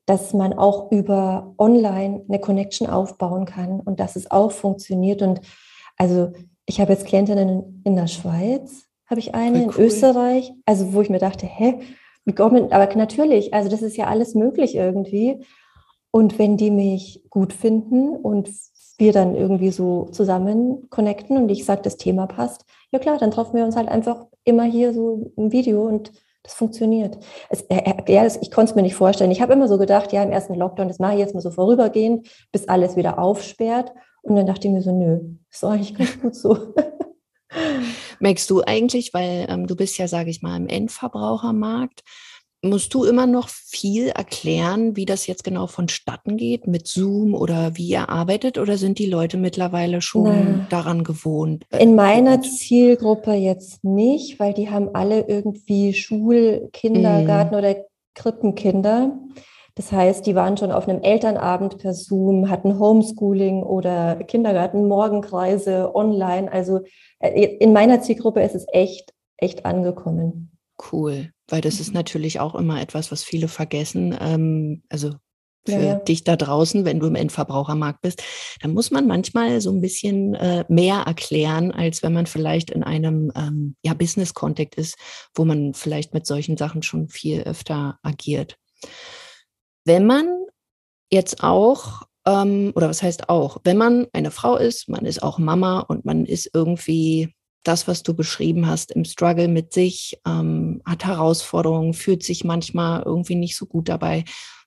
dass 0.06 0.34
man 0.34 0.54
auch 0.54 0.92
über 0.92 1.54
online 1.58 2.24
eine 2.28 2.40
Connection 2.40 2.88
aufbauen 2.88 3.46
kann 3.46 3.80
und 3.80 4.00
dass 4.00 4.16
es 4.16 4.30
auch 4.30 4.52
funktioniert. 4.52 5.22
Und 5.22 5.42
also 5.98 6.32
ich 6.66 6.80
habe 6.80 6.94
jetzt 6.94 7.06
Klientinnen 7.06 7.82
in 7.86 7.96
der 7.96 8.08
Schweiz, 8.08 8.86
habe 9.08 9.20
ich 9.20 9.36
eine, 9.36 9.66
cool. 9.66 9.76
in 9.76 9.82
Österreich, 9.82 10.54
also 10.66 10.94
wo 10.94 11.02
ich 11.02 11.10
mir 11.10 11.20
dachte, 11.20 11.46
hä, 11.46 11.80
wie 12.26 12.34
kommen, 12.34 12.72
aber 12.72 12.96
natürlich, 12.96 13.54
also 13.54 13.70
das 13.70 13.82
ist 13.82 13.98
ja 13.98 14.06
alles 14.06 14.36
möglich 14.36 14.76
irgendwie. 14.76 15.44
Und 16.12 16.38
wenn 16.38 16.58
die 16.58 16.72
mich 16.72 17.24
gut 17.30 17.54
finden 17.54 18.16
und 18.16 18.50
wir 18.98 19.14
dann 19.14 19.36
irgendwie 19.36 19.72
so 19.72 20.06
zusammen 20.12 20.90
connecten 20.90 21.38
und 21.38 21.50
ich 21.50 21.66
sage, 21.66 21.82
das 21.82 21.98
Thema 21.98 22.28
passt, 22.28 22.66
ja 22.92 23.00
klar, 23.00 23.18
dann 23.18 23.32
treffen 23.32 23.56
wir 23.56 23.66
uns 23.66 23.76
halt 23.76 23.88
einfach 23.88 24.28
immer 24.44 24.64
hier 24.64 24.94
so 24.94 25.32
im 25.38 25.52
Video 25.52 25.88
und 25.88 26.12
das 26.44 26.54
funktioniert. 26.54 27.18
Es, 27.50 27.66
ja, 28.08 28.26
ich 28.26 28.52
konnte 28.52 28.72
es 28.72 28.76
mir 28.76 28.82
nicht 28.82 28.96
vorstellen. 28.96 29.32
Ich 29.32 29.42
habe 29.42 29.54
immer 29.54 29.68
so 29.68 29.78
gedacht, 29.78 30.12
ja, 30.12 30.24
im 30.24 30.32
ersten 30.32 30.56
Lockdown, 30.56 30.88
das 30.88 31.00
mache 31.00 31.14
ich 31.14 31.20
jetzt 31.20 31.36
mal 31.36 31.42
so 31.42 31.52
vorübergehend, 31.52 32.28
bis 32.52 32.68
alles 32.68 32.96
wieder 32.96 33.20
aufsperrt. 33.20 33.92
Und 34.24 34.36
dann 34.36 34.48
dachte 34.48 34.68
ich 34.68 34.74
mir 34.74 34.82
so, 34.82 34.92
nö, 34.92 35.20
ist 35.50 35.64
doch 35.64 35.70
eigentlich 35.70 35.96
ganz 35.96 36.20
gut 36.20 36.36
so. 36.36 36.74
Merkst 38.20 38.50
du 38.50 38.62
eigentlich, 38.62 39.14
weil 39.14 39.46
ähm, 39.50 39.68
du 39.68 39.76
bist 39.76 39.98
ja, 39.98 40.08
sage 40.08 40.30
ich 40.30 40.42
mal, 40.42 40.56
im 40.58 40.68
Endverbrauchermarkt, 40.68 42.02
Musst 42.64 42.94
du 42.94 43.06
immer 43.06 43.26
noch 43.26 43.50
viel 43.50 44.10
erklären, 44.10 44.96
wie 44.96 45.06
das 45.06 45.26
jetzt 45.26 45.44
genau 45.44 45.66
vonstatten 45.66 46.38
geht 46.38 46.68
mit 46.68 46.88
Zoom 46.88 47.34
oder 47.34 47.76
wie 47.76 47.88
ihr 47.88 48.10
arbeitet 48.10 48.60
oder 48.60 48.78
sind 48.78 49.00
die 49.00 49.08
Leute 49.08 49.38
mittlerweile 49.38 50.00
schon 50.02 50.24
Na, 50.26 50.68
daran 50.70 51.04
gewohnt? 51.04 51.66
Äh, 51.72 51.82
in 51.82 51.96
meiner 51.96 52.42
Zielgruppe 52.42 53.34
jetzt 53.34 53.84
nicht, 53.84 54.40
weil 54.40 54.54
die 54.54 54.70
haben 54.70 54.90
alle 54.94 55.28
irgendwie 55.28 55.96
Schul-, 55.96 56.70
Kindergarten 56.72 57.56
mm. 57.56 57.58
oder 57.58 57.76
Krippenkinder. 58.14 59.18
Das 59.74 59.92
heißt, 59.92 60.28
die 60.28 60.36
waren 60.36 60.56
schon 60.56 60.72
auf 60.72 60.88
einem 60.88 61.02
Elternabend 61.02 61.80
per 61.80 61.96
Zoom, 61.96 62.48
hatten 62.48 62.78
Homeschooling 62.78 63.64
oder 63.64 64.18
Kindergarten-Morgenkreise 64.18 65.96
online. 65.96 66.52
Also 66.52 66.82
äh, 67.18 67.56
in 67.56 67.74
meiner 67.74 68.02
Zielgruppe 68.02 68.44
ist 68.44 68.54
es 68.54 68.68
echt, 68.72 69.16
echt 69.38 69.66
angekommen. 69.66 70.52
Cool 70.92 71.32
weil 71.52 71.62
das 71.62 71.80
ist 71.80 71.94
natürlich 71.94 72.40
auch 72.40 72.56
immer 72.56 72.82
etwas, 72.82 73.12
was 73.12 73.24
viele 73.24 73.48
vergessen. 73.48 74.18
Ähm, 74.20 74.84
also 74.90 75.16
für 75.66 75.74
ja, 75.74 75.82
ja. 75.82 75.96
dich 75.96 76.24
da 76.24 76.36
draußen, 76.36 76.86
wenn 76.86 77.00
du 77.00 77.08
im 77.08 77.16
Endverbrauchermarkt 77.16 78.02
bist, 78.02 78.24
dann 78.62 78.74
muss 78.74 78.90
man 78.90 79.06
manchmal 79.06 79.62
so 79.62 79.72
ein 79.72 79.82
bisschen 79.82 80.34
äh, 80.34 80.66
mehr 80.70 81.04
erklären, 81.06 81.72
als 81.72 82.02
wenn 82.02 82.14
man 82.14 82.26
vielleicht 82.26 82.72
in 82.72 82.84
einem 82.84 83.32
ähm, 83.36 83.76
ja, 83.84 83.94
Business-Kontext 83.94 84.78
ist, 84.80 84.96
wo 85.36 85.46
man 85.46 85.74
vielleicht 85.74 86.14
mit 86.14 86.26
solchen 86.26 86.58
Sachen 86.58 86.82
schon 86.82 87.10
viel 87.10 87.42
öfter 87.42 88.00
agiert. 88.02 88.58
Wenn 89.86 90.08
man 90.08 90.26
jetzt 91.12 91.44
auch, 91.44 92.04
ähm, 92.26 92.72
oder 92.76 92.90
was 92.90 93.04
heißt 93.04 93.30
auch, 93.30 93.58
wenn 93.64 93.78
man 93.78 94.08
eine 94.14 94.32
Frau 94.32 94.56
ist, 94.58 94.90
man 94.90 95.06
ist 95.06 95.22
auch 95.22 95.38
Mama 95.38 95.82
und 95.82 96.06
man 96.06 96.26
ist 96.26 96.50
irgendwie 96.54 97.36
das, 97.64 97.88
was 97.88 98.04
du 98.04 98.14
beschrieben 98.14 98.68
hast, 98.68 98.92
im 98.92 99.06
Struggle 99.06 99.48
mit 99.48 99.74
sich, 99.74 100.20
ähm, 100.28 100.82
hat 100.86 101.06
Herausforderungen, 101.06 101.94
fühlt 101.94 102.24
sich 102.24 102.44
manchmal 102.44 103.04
irgendwie 103.04 103.36
nicht 103.36 103.56
so 103.56 103.66
gut 103.66 103.90
dabei. 103.90 104.24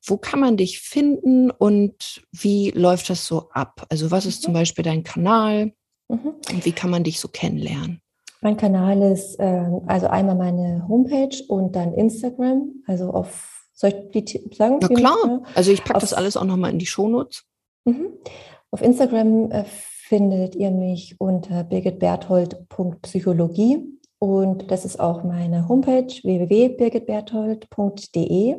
Wo 0.06 0.16
kann 0.16 0.40
man 0.40 0.56
dich 0.56 0.80
finden 0.80 1.50
und 1.50 2.22
wie 2.30 2.70
läuft 2.70 3.10
das 3.10 3.26
so 3.26 3.48
ab? 3.50 3.86
Also 3.88 4.10
was 4.10 4.26
ist 4.26 4.42
mhm. 4.42 4.44
zum 4.44 4.54
Beispiel 4.54 4.84
dein 4.84 5.02
Kanal 5.02 5.72
mhm. 6.08 6.34
und 6.50 6.64
wie 6.64 6.72
kann 6.72 6.90
man 6.90 7.04
dich 7.04 7.20
so 7.20 7.28
kennenlernen? 7.28 8.00
Mein 8.42 8.56
Kanal 8.58 9.00
ist 9.02 9.36
äh, 9.40 9.64
also 9.86 10.06
einmal 10.08 10.36
meine 10.36 10.86
Homepage 10.86 11.42
und 11.48 11.74
dann 11.74 11.94
Instagram, 11.94 12.82
also 12.86 13.10
auf 13.10 13.54
soll 13.72 13.92
ich 14.12 14.24
die 14.24 14.54
sagen? 14.54 14.78
Ja 14.80 14.88
klar, 14.88 15.42
also 15.54 15.72
ich 15.72 15.82
packe 15.82 16.00
das 16.00 16.14
alles 16.14 16.36
auch 16.36 16.44
nochmal 16.44 16.70
in 16.70 16.78
die 16.78 16.86
Shownotes. 16.86 17.44
Mhm. 17.84 18.08
Auf 18.70 18.82
Instagram 18.82 19.50
äh, 19.50 19.64
findet 20.06 20.54
ihr 20.54 20.70
mich 20.70 21.18
unter 21.18 21.64
birgitberthold.psychologie 21.64 23.78
und 24.18 24.70
das 24.70 24.84
ist 24.84 25.00
auch 25.00 25.24
meine 25.24 25.66
Homepage 25.66 26.12
www.birgitberthold.de. 26.22 28.56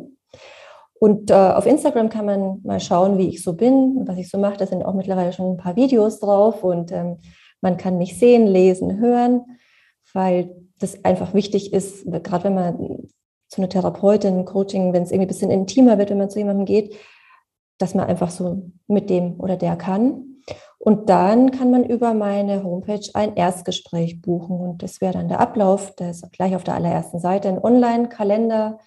Und 0.98 1.30
äh, 1.30 1.34
auf 1.34 1.68
Instagram 1.68 2.10
kann 2.10 2.26
man 2.26 2.62
mal 2.64 2.80
schauen, 2.80 3.20
wie 3.20 3.28
ich 3.28 3.44
so 3.44 3.54
bin, 3.54 4.08
was 4.08 4.18
ich 4.18 4.28
so 4.30 4.40
mache. 4.40 4.58
Da 4.58 4.66
sind 4.66 4.84
auch 4.84 4.96
mittlerweile 4.96 5.34
schon 5.34 5.52
ein 5.52 5.58
paar 5.58 5.76
Videos 5.76 6.20
drauf 6.20 6.64
und 6.64 6.92
ähm, 6.92 7.20
man 7.62 7.78
kann 7.78 8.00
mich 8.00 8.18
sehen, 8.18 8.48
lesen, 8.48 8.98
hören, 9.00 9.46
weil 10.14 10.50
das 10.80 11.06
einfach 11.06 11.36
wichtig 11.36 11.74
ist, 11.74 12.12
gerade 12.24 12.46
wenn 12.46 12.56
man 12.56 13.04
zu 13.50 13.62
einer 13.62 13.70
Therapeutin, 13.70 14.46
Coaching, 14.46 14.94
wenn 14.94 15.04
es 15.04 15.12
irgendwie 15.12 15.26
ein 15.26 15.30
bisschen 15.30 15.52
intimer 15.52 16.00
wird, 16.00 16.10
wenn 16.10 16.18
man 16.18 16.32
zu 16.32 16.40
jemandem 16.40 16.66
geht, 16.66 16.96
dass 17.78 17.94
man 17.94 18.08
einfach 18.08 18.32
so 18.32 18.72
mit 18.88 19.12
dem 19.12 19.40
oder 19.40 19.58
der 19.58 19.76
kann. 19.76 20.35
Und 20.86 21.10
dann 21.10 21.50
kann 21.50 21.72
man 21.72 21.84
über 21.84 22.14
meine 22.14 22.64
Homepage 22.64 23.10
ein 23.16 23.36
Erstgespräch 23.36 24.22
buchen. 24.22 24.60
Und 24.60 24.84
das 24.84 25.02
wäre 25.02 25.14
dann 25.14 25.28
der 25.28 25.40
Ablauf. 25.40 25.96
Das 25.96 26.22
ist 26.22 26.32
gleich 26.32 26.56
auf 26.56 26.64
der 26.64 26.76
allerersten 26.76 27.18
Seite 27.18 27.50
ein 27.50 27.58
Online-Kalender. 27.58 28.78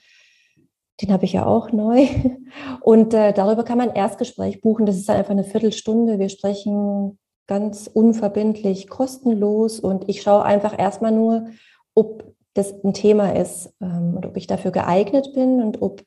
Den 1.02 1.12
habe 1.12 1.24
ich 1.24 1.32
ja 1.32 1.44
auch 1.44 1.72
neu. 1.72 2.06
Und 2.82 3.14
äh, 3.14 3.32
darüber 3.32 3.64
kann 3.64 3.78
man 3.78 3.88
ein 3.88 3.96
Erstgespräch 3.96 4.60
buchen. 4.60 4.86
Das 4.86 4.94
ist 4.94 5.08
dann 5.08 5.16
einfach 5.16 5.32
eine 5.32 5.42
Viertelstunde. 5.42 6.20
Wir 6.20 6.28
sprechen 6.28 7.18
ganz 7.48 7.90
unverbindlich, 7.92 8.88
kostenlos. 8.88 9.80
Und 9.80 10.08
ich 10.08 10.22
schaue 10.22 10.44
einfach 10.44 10.78
erstmal 10.78 11.10
nur, 11.10 11.48
ob 11.96 12.32
das 12.54 12.74
ein 12.84 12.94
Thema 12.94 13.34
ist 13.34 13.74
ähm, 13.80 14.14
und 14.14 14.24
ob 14.24 14.36
ich 14.36 14.46
dafür 14.46 14.70
geeignet 14.70 15.32
bin 15.34 15.60
und 15.60 15.82
ob 15.82 16.04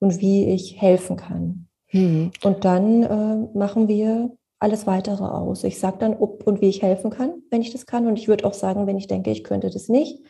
und 0.00 0.22
wie 0.22 0.46
ich 0.46 0.80
helfen 0.80 1.18
kann. 1.18 1.68
Mhm. 1.92 2.30
Und 2.42 2.64
dann 2.64 3.02
äh, 3.02 3.58
machen 3.58 3.88
wir 3.88 4.30
alles 4.58 4.86
weitere 4.86 5.24
aus. 5.24 5.64
Ich 5.64 5.78
sage 5.78 5.98
dann, 5.98 6.14
ob 6.14 6.46
und 6.46 6.60
wie 6.60 6.68
ich 6.68 6.82
helfen 6.82 7.10
kann, 7.10 7.42
wenn 7.50 7.62
ich 7.62 7.72
das 7.72 7.86
kann. 7.86 8.06
Und 8.06 8.18
ich 8.18 8.28
würde 8.28 8.44
auch 8.44 8.54
sagen, 8.54 8.86
wenn 8.86 8.98
ich 8.98 9.06
denke, 9.06 9.30
ich 9.30 9.44
könnte 9.44 9.70
das 9.70 9.88
nicht. 9.88 10.24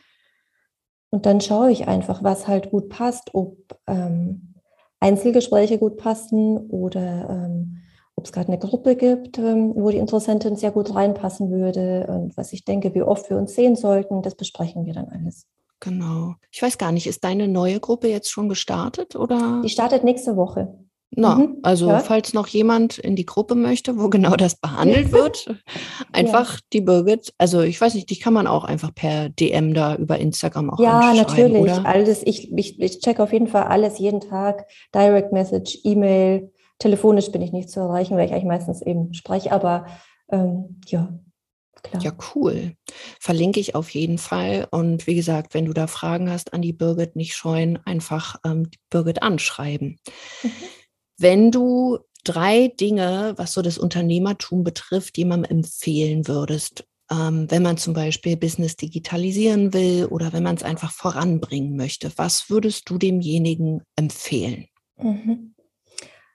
Und 1.09 1.25
dann 1.25 1.39
schaue 1.39 1.71
ich 1.71 1.87
einfach, 1.87 2.23
was 2.23 2.47
halt 2.47 2.71
gut 2.71 2.89
passt, 2.89 3.33
ob 3.33 3.57
ähm, 3.87 4.55
Einzelgespräche 4.99 5.77
gut 5.77 5.97
passen 5.97 6.57
oder 6.57 7.29
ähm, 7.29 7.77
ob 8.15 8.25
es 8.25 8.31
gerade 8.31 8.47
eine 8.47 8.59
Gruppe 8.59 8.95
gibt, 8.95 9.37
ähm, 9.37 9.73
wo 9.75 9.89
die 9.89 9.97
Interessentin 9.97 10.55
sehr 10.55 10.71
gut 10.71 10.93
reinpassen 10.93 11.51
würde 11.51 12.07
und 12.07 12.35
was 12.37 12.53
ich 12.53 12.65
denke, 12.65 12.93
wie 12.95 13.03
oft 13.03 13.29
wir 13.29 13.37
uns 13.37 13.53
sehen 13.55 13.75
sollten, 13.75 14.21
das 14.21 14.35
besprechen 14.35 14.85
wir 14.85 14.93
dann 14.93 15.09
alles. 15.09 15.47
Genau. 15.79 16.35
Ich 16.51 16.61
weiß 16.61 16.77
gar 16.77 16.91
nicht, 16.91 17.07
ist 17.07 17.23
deine 17.23 17.47
neue 17.47 17.79
Gruppe 17.79 18.07
jetzt 18.07 18.31
schon 18.31 18.49
gestartet 18.49 19.15
oder? 19.15 19.61
Die 19.63 19.69
startet 19.69 20.03
nächste 20.03 20.35
Woche. 20.35 20.73
Na, 21.15 21.35
mhm. 21.35 21.57
also 21.63 21.89
ja. 21.89 21.99
falls 21.99 22.33
noch 22.33 22.47
jemand 22.47 22.97
in 22.97 23.15
die 23.15 23.25
Gruppe 23.25 23.55
möchte, 23.55 23.97
wo 23.97 24.09
genau 24.09 24.35
das 24.35 24.55
behandelt 24.61 25.11
wird, 25.11 25.47
einfach 26.11 26.55
ja. 26.55 26.59
die 26.73 26.81
Birgit, 26.81 27.33
also 27.37 27.61
ich 27.61 27.79
weiß 27.79 27.93
nicht, 27.95 28.09
die 28.09 28.19
kann 28.19 28.33
man 28.33 28.47
auch 28.47 28.65
einfach 28.65 28.93
per 28.93 29.29
DM 29.29 29.73
da 29.73 29.95
über 29.95 30.19
Instagram 30.19 30.69
auch 30.69 30.79
Ja, 30.79 31.13
natürlich. 31.13 31.61
Oder? 31.61 31.85
Alles, 31.85 32.21
ich, 32.25 32.51
ich, 32.51 32.79
ich 32.79 32.99
check 32.99 33.19
auf 33.19 33.31
jeden 33.31 33.47
Fall 33.47 33.63
alles 33.63 33.99
jeden 33.99 34.21
Tag. 34.21 34.67
Direct 34.93 35.31
Message, 35.31 35.79
E-Mail, 35.83 36.51
telefonisch 36.79 37.31
bin 37.31 37.41
ich 37.41 37.53
nicht 37.53 37.69
zu 37.69 37.79
erreichen, 37.79 38.17
weil 38.17 38.25
ich 38.25 38.33
eigentlich 38.33 38.45
meistens 38.45 38.81
eben 38.81 39.13
spreche, 39.13 39.51
aber 39.51 39.85
ähm, 40.29 40.79
ja, 40.87 41.09
Klar. 41.83 42.01
Ja, 42.01 42.11
cool. 42.33 42.73
Verlinke 43.19 43.59
ich 43.59 43.75
auf 43.75 43.91
jeden 43.91 44.17
Fall. 44.17 44.67
Und 44.71 45.05
wie 45.05 45.13
gesagt, 45.13 45.53
wenn 45.53 45.65
du 45.65 45.73
da 45.73 45.85
Fragen 45.85 46.31
hast 46.31 46.51
an 46.51 46.63
die 46.63 46.73
Birgit, 46.73 47.15
nicht 47.15 47.35
scheuen, 47.35 47.77
einfach 47.85 48.37
ähm, 48.43 48.69
Birgit 48.89 49.21
anschreiben. 49.21 49.99
Mhm. 50.41 50.51
Wenn 51.17 51.51
du 51.51 51.99
drei 52.23 52.69
Dinge, 52.79 53.33
was 53.37 53.53
so 53.53 53.61
das 53.61 53.77
Unternehmertum 53.77 54.63
betrifft, 54.63 55.17
jemandem 55.17 55.57
empfehlen 55.57 56.27
würdest, 56.27 56.85
ähm, 57.11 57.45
wenn 57.49 57.61
man 57.61 57.77
zum 57.77 57.93
Beispiel 57.93 58.35
Business 58.35 58.75
digitalisieren 58.75 59.73
will 59.73 60.05
oder 60.05 60.33
wenn 60.33 60.43
man 60.43 60.55
es 60.55 60.63
einfach 60.63 60.91
voranbringen 60.91 61.75
möchte, 61.75 62.11
was 62.17 62.49
würdest 62.49 62.89
du 62.89 62.97
demjenigen 62.97 63.83
empfehlen? 63.95 64.65
Mhm. 64.97 65.53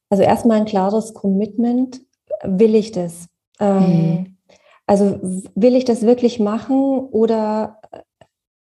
Also 0.08 0.22
erstmal 0.22 0.58
ein 0.58 0.66
klares 0.66 1.14
Commitment. 1.14 2.00
Will 2.44 2.74
ich 2.74 2.92
das? 2.92 3.26
Ähm, 3.58 3.80
mhm. 3.80 4.36
Also 4.86 5.20
will 5.54 5.76
ich 5.76 5.84
das 5.84 6.02
wirklich 6.02 6.40
machen 6.40 6.98
oder 7.10 7.79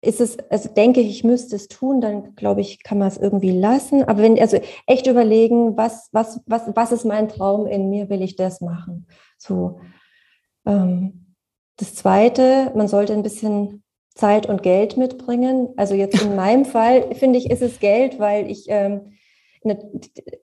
ist 0.01 0.21
es, 0.21 0.37
also 0.49 0.69
denke 0.69 1.01
ich, 1.01 1.09
ich 1.09 1.23
müsste 1.23 1.55
es 1.55 1.67
tun, 1.67 1.99
dann 1.99 2.35
glaube 2.35 2.61
ich, 2.61 2.83
kann 2.83 2.97
man 2.97 3.09
es 3.09 3.17
irgendwie 3.17 3.51
lassen. 3.51 4.03
Aber 4.03 4.21
wenn, 4.21 4.39
also 4.39 4.59
echt 4.87 5.07
überlegen, 5.07 5.75
was, 5.75 6.09
was, 6.11 6.41
was, 6.45 6.63
was 6.73 6.91
ist 6.91 7.05
mein 7.05 7.27
Traum 7.27 7.67
in 7.67 7.89
mir, 7.89 8.09
will 8.09 8.21
ich 8.21 8.35
das 8.35 8.61
machen? 8.61 9.07
So. 9.37 9.79
Ähm, 10.65 11.35
das 11.77 11.95
zweite, 11.95 12.71
man 12.75 12.87
sollte 12.87 13.13
ein 13.13 13.23
bisschen 13.23 13.83
Zeit 14.15 14.47
und 14.47 14.63
Geld 14.63 14.97
mitbringen. 14.97 15.69
Also 15.75 15.95
jetzt 15.95 16.21
in 16.21 16.35
meinem 16.37 16.65
Fall 16.65 17.15
finde 17.15 17.39
ich, 17.39 17.49
ist 17.49 17.61
es 17.61 17.79
Geld, 17.79 18.19
weil 18.19 18.49
ich 18.49 18.65
ähm, 18.69 19.13
ne, 19.63 19.79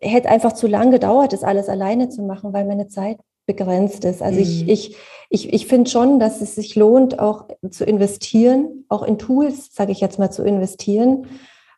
hätte 0.03 0.29
einfach 0.29 0.53
zu 0.53 0.67
lang 0.67 0.91
gedauert, 0.91 1.33
das 1.33 1.45
alles 1.45 1.69
alleine 1.69 2.11
zu 2.11 2.23
machen, 2.23 2.53
weil 2.53 2.67
meine 2.67 2.89
Zeit 2.89 3.19
begrenzt 3.47 4.05
ist. 4.05 4.23
Also 4.23 4.39
mhm. 4.39 4.43
ich, 4.43 4.69
ich, 4.69 4.97
ich, 5.31 5.53
ich 5.53 5.67
finde 5.67 5.91
schon, 5.91 6.19
dass 6.19 6.41
es 6.41 6.55
sich 6.55 6.75
lohnt, 6.75 7.19
auch 7.19 7.47
zu 7.71 7.85
investieren, 7.85 8.85
auch 8.89 9.03
in 9.03 9.19
Tools, 9.19 9.71
sage 9.73 9.93
ich 9.93 10.01
jetzt 10.01 10.19
mal, 10.19 10.31
zu 10.31 10.45
investieren, 10.45 11.27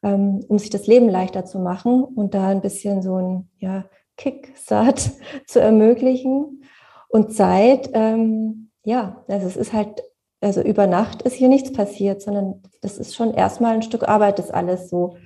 ähm, 0.02 0.44
um 0.48 0.58
sich 0.58 0.70
das 0.70 0.86
Leben 0.86 1.08
leichter 1.08 1.44
zu 1.44 1.58
machen 1.58 2.04
und 2.04 2.34
da 2.34 2.48
ein 2.48 2.60
bisschen 2.60 3.02
so 3.02 3.16
ein 3.16 3.48
ja, 3.58 3.84
Kickstart 4.16 5.10
zu 5.46 5.60
ermöglichen. 5.60 6.64
Und 7.08 7.34
Zeit, 7.34 7.90
ähm, 7.94 8.70
ja, 8.84 9.24
also 9.28 9.46
es 9.46 9.56
ist 9.56 9.72
halt, 9.72 10.02
also 10.40 10.60
über 10.60 10.86
Nacht 10.86 11.22
ist 11.22 11.34
hier 11.34 11.48
nichts 11.48 11.72
passiert, 11.72 12.22
sondern 12.22 12.62
das 12.80 12.98
ist 12.98 13.14
schon 13.14 13.34
erstmal 13.34 13.74
ein 13.74 13.82
Stück 13.82 14.08
Arbeit, 14.08 14.38
das 14.38 14.50
alles 14.50 14.88
so 14.88 15.16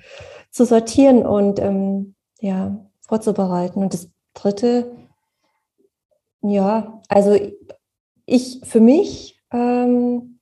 zu 0.51 0.65
sortieren 0.65 1.27
und 1.27 1.59
ähm, 1.59 2.15
ja, 2.41 2.87
vorzubereiten. 3.01 3.81
Und 3.83 3.95
das 3.95 4.11
Dritte, 4.35 4.93
ja, 6.43 7.01
also 7.09 7.39
ich 8.27 8.61
für 8.65 8.81
mich, 8.81 9.41
ähm, 9.53 10.41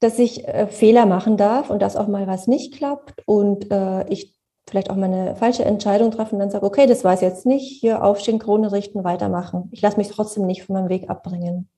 dass 0.00 0.18
ich 0.18 0.46
äh, 0.46 0.66
Fehler 0.66 1.06
machen 1.06 1.36
darf 1.36 1.70
und 1.70 1.80
dass 1.80 1.96
auch 1.96 2.08
mal 2.08 2.26
was 2.26 2.46
nicht 2.46 2.74
klappt 2.74 3.22
und 3.26 3.70
äh, 3.70 4.08
ich 4.08 4.38
vielleicht 4.68 4.90
auch 4.90 4.96
mal 4.96 5.12
eine 5.12 5.36
falsche 5.36 5.64
Entscheidung 5.64 6.10
treffe 6.10 6.34
und 6.34 6.38
dann 6.38 6.50
sage, 6.50 6.64
okay, 6.64 6.86
das 6.86 7.02
war 7.02 7.14
es 7.14 7.20
jetzt 7.20 7.44
nicht, 7.44 7.80
hier 7.80 8.04
aufstehen, 8.04 8.38
Krone 8.38 8.70
richten, 8.70 9.04
weitermachen. 9.04 9.68
Ich 9.72 9.82
lasse 9.82 9.96
mich 9.96 10.08
trotzdem 10.08 10.46
nicht 10.46 10.62
von 10.62 10.74
meinem 10.74 10.88
Weg 10.88 11.10
abbringen. 11.10 11.68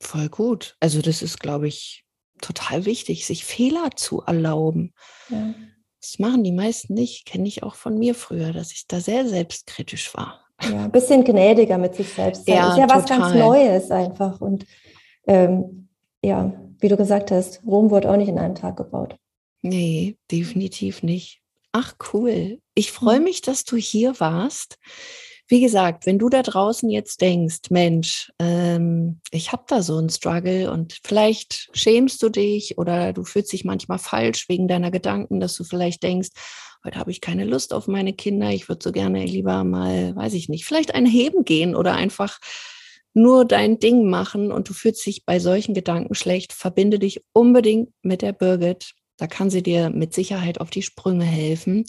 Voll 0.00 0.28
gut. 0.28 0.76
Also 0.80 1.02
das 1.02 1.22
ist, 1.22 1.40
glaube 1.40 1.68
ich, 1.68 2.04
total 2.40 2.86
wichtig, 2.86 3.26
sich 3.26 3.44
Fehler 3.44 3.90
zu 3.96 4.22
erlauben. 4.22 4.94
Ja. 5.28 5.54
Das 6.00 6.18
machen 6.18 6.44
die 6.44 6.52
meisten 6.52 6.94
nicht, 6.94 7.26
kenne 7.26 7.48
ich 7.48 7.62
auch 7.62 7.74
von 7.74 7.98
mir 7.98 8.14
früher, 8.14 8.52
dass 8.52 8.72
ich 8.72 8.86
da 8.86 9.00
sehr 9.00 9.28
selbstkritisch 9.28 10.14
war. 10.14 10.47
Ja, 10.62 10.84
ein 10.84 10.90
bisschen 10.90 11.24
gnädiger 11.24 11.78
mit 11.78 11.94
sich 11.94 12.12
selbst 12.12 12.46
sein. 12.46 12.56
Ja, 12.56 12.70
ist 12.70 12.78
ja 12.78 12.86
total. 12.86 13.02
was 13.02 13.08
ganz 13.08 13.34
Neues 13.34 13.90
einfach. 13.90 14.40
Und 14.40 14.66
ähm, 15.26 15.88
ja, 16.22 16.52
wie 16.80 16.88
du 16.88 16.96
gesagt 16.96 17.30
hast, 17.30 17.62
Rom 17.64 17.90
wurde 17.90 18.10
auch 18.10 18.16
nicht 18.16 18.28
in 18.28 18.38
einem 18.38 18.54
Tag 18.54 18.76
gebaut. 18.76 19.16
Nee, 19.62 20.16
definitiv 20.30 21.02
nicht. 21.02 21.40
Ach, 21.72 21.94
cool. 22.12 22.60
Ich 22.74 22.92
freue 22.92 23.18
mhm. 23.18 23.24
mich, 23.24 23.42
dass 23.42 23.64
du 23.64 23.76
hier 23.76 24.18
warst. 24.20 24.78
Wie 25.50 25.62
gesagt, 25.62 26.04
wenn 26.04 26.18
du 26.18 26.28
da 26.28 26.42
draußen 26.42 26.90
jetzt 26.90 27.22
denkst, 27.22 27.70
Mensch, 27.70 28.30
ähm, 28.38 29.20
ich 29.30 29.50
habe 29.50 29.64
da 29.66 29.80
so 29.80 29.96
einen 29.96 30.10
Struggle 30.10 30.70
und 30.70 30.98
vielleicht 31.02 31.70
schämst 31.72 32.22
du 32.22 32.28
dich 32.28 32.76
oder 32.76 33.14
du 33.14 33.24
fühlst 33.24 33.54
dich 33.54 33.64
manchmal 33.64 33.98
falsch 33.98 34.50
wegen 34.50 34.68
deiner 34.68 34.90
Gedanken, 34.90 35.40
dass 35.40 35.54
du 35.54 35.64
vielleicht 35.64 36.02
denkst, 36.02 36.28
heute 36.84 36.98
habe 36.98 37.10
ich 37.10 37.22
keine 37.22 37.46
Lust 37.46 37.72
auf 37.72 37.88
meine 37.88 38.12
Kinder, 38.12 38.50
ich 38.50 38.68
würde 38.68 38.84
so 38.84 38.92
gerne 38.92 39.24
lieber 39.24 39.64
mal, 39.64 40.14
weiß 40.14 40.34
ich 40.34 40.50
nicht, 40.50 40.66
vielleicht 40.66 40.94
ein 40.94 41.06
Heben 41.06 41.44
gehen 41.44 41.74
oder 41.74 41.94
einfach 41.94 42.38
nur 43.14 43.46
dein 43.46 43.78
Ding 43.78 44.08
machen 44.08 44.52
und 44.52 44.68
du 44.68 44.74
fühlst 44.74 45.06
dich 45.06 45.24
bei 45.24 45.38
solchen 45.38 45.72
Gedanken 45.72 46.14
schlecht, 46.14 46.52
verbinde 46.52 46.98
dich 46.98 47.24
unbedingt 47.32 47.88
mit 48.02 48.20
der 48.20 48.32
Birgit. 48.32 48.92
Da 49.16 49.26
kann 49.26 49.48
sie 49.48 49.62
dir 49.62 49.88
mit 49.88 50.12
Sicherheit 50.12 50.60
auf 50.60 50.68
die 50.68 50.82
Sprünge 50.82 51.24
helfen. 51.24 51.86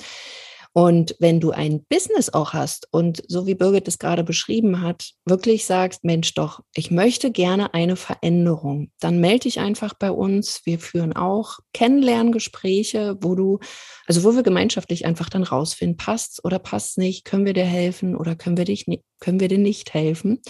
Und 0.73 1.15
wenn 1.19 1.39
du 1.39 1.51
ein 1.51 1.83
Business 1.89 2.29
auch 2.29 2.53
hast 2.53 2.87
und 2.91 3.23
so 3.27 3.47
wie 3.47 3.55
Birgit 3.55 3.87
es 3.87 3.97
gerade 3.97 4.23
beschrieben 4.23 4.81
hat, 4.81 5.11
wirklich 5.25 5.65
sagst, 5.65 6.03
Mensch 6.03 6.33
doch, 6.35 6.61
ich 6.75 6.91
möchte 6.91 7.31
gerne 7.31 7.73
eine 7.73 7.95
Veränderung, 7.95 8.91
dann 8.99 9.19
melde 9.19 9.39
dich 9.39 9.59
einfach 9.59 9.95
bei 9.95 10.11
uns. 10.11 10.61
Wir 10.65 10.79
führen 10.79 11.13
auch 11.13 11.59
Kennenlerngespräche, 11.73 13.17
wo 13.21 13.35
du, 13.35 13.59
also 14.05 14.23
wo 14.23 14.35
wir 14.35 14.43
gemeinschaftlich 14.43 15.05
einfach 15.05 15.29
dann 15.29 15.43
rausfinden, 15.43 15.97
passt 15.97 16.45
oder 16.45 16.59
passt 16.59 16.97
nicht, 16.97 17.25
können 17.25 17.45
wir 17.45 17.53
dir 17.53 17.65
helfen 17.65 18.15
oder 18.15 18.35
können 18.35 18.57
wir 18.57 18.65
dich, 18.65 18.87
können 19.19 19.39
wir 19.39 19.47
dir 19.47 19.57
nicht 19.57 19.93
helfen. 19.93 20.41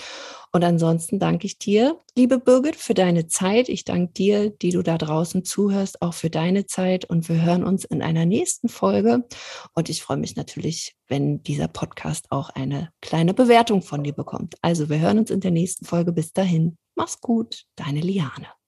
Und 0.52 0.64
ansonsten 0.64 1.20
danke 1.20 1.46
ich 1.46 1.60
dir, 1.60 2.00
liebe 2.16 2.40
Birgit, 2.40 2.76
für 2.76 2.96
deine 2.96 3.28
Zeit. 3.28 3.70
Ich 3.70 3.86
danke 3.86 4.14
dir, 4.14 4.50
die 4.50 4.72
du 4.72 4.82
da 4.82 4.98
draußen 4.98 5.44
zuhörst, 5.46 6.02
auch 6.02 6.16
für 6.16 6.32
deine 6.32 6.66
Zeit. 6.66 7.06
Und 7.06 7.30
wir 7.30 7.42
hören 7.42 7.64
uns 7.64 7.86
in 7.86 8.02
einer 8.02 8.26
nächsten 8.26 8.68
Folge. 8.68 9.26
Und 9.74 9.90
ich 9.90 10.02
freue 10.02 10.18
mich 10.18 10.36
natürlich, 10.36 10.96
wenn 11.08 11.44
dieser 11.44 11.68
Podcast 11.68 12.32
auch 12.32 12.50
eine 12.50 12.90
kleine 13.02 13.34
Bewertung 13.34 13.84
von 13.84 14.04
dir 14.04 14.14
bekommt. 14.14 14.56
Also 14.62 14.90
wir 14.90 15.00
hören 15.00 15.20
uns 15.20 15.30
in 15.30 15.40
der 15.40 15.52
nächsten 15.52 15.86
Folge. 15.86 16.12
Bis 16.12 16.34
dahin. 16.34 16.78
Mach's 16.96 17.22
gut, 17.22 17.66
deine 17.76 18.02
Liane. 18.02 18.59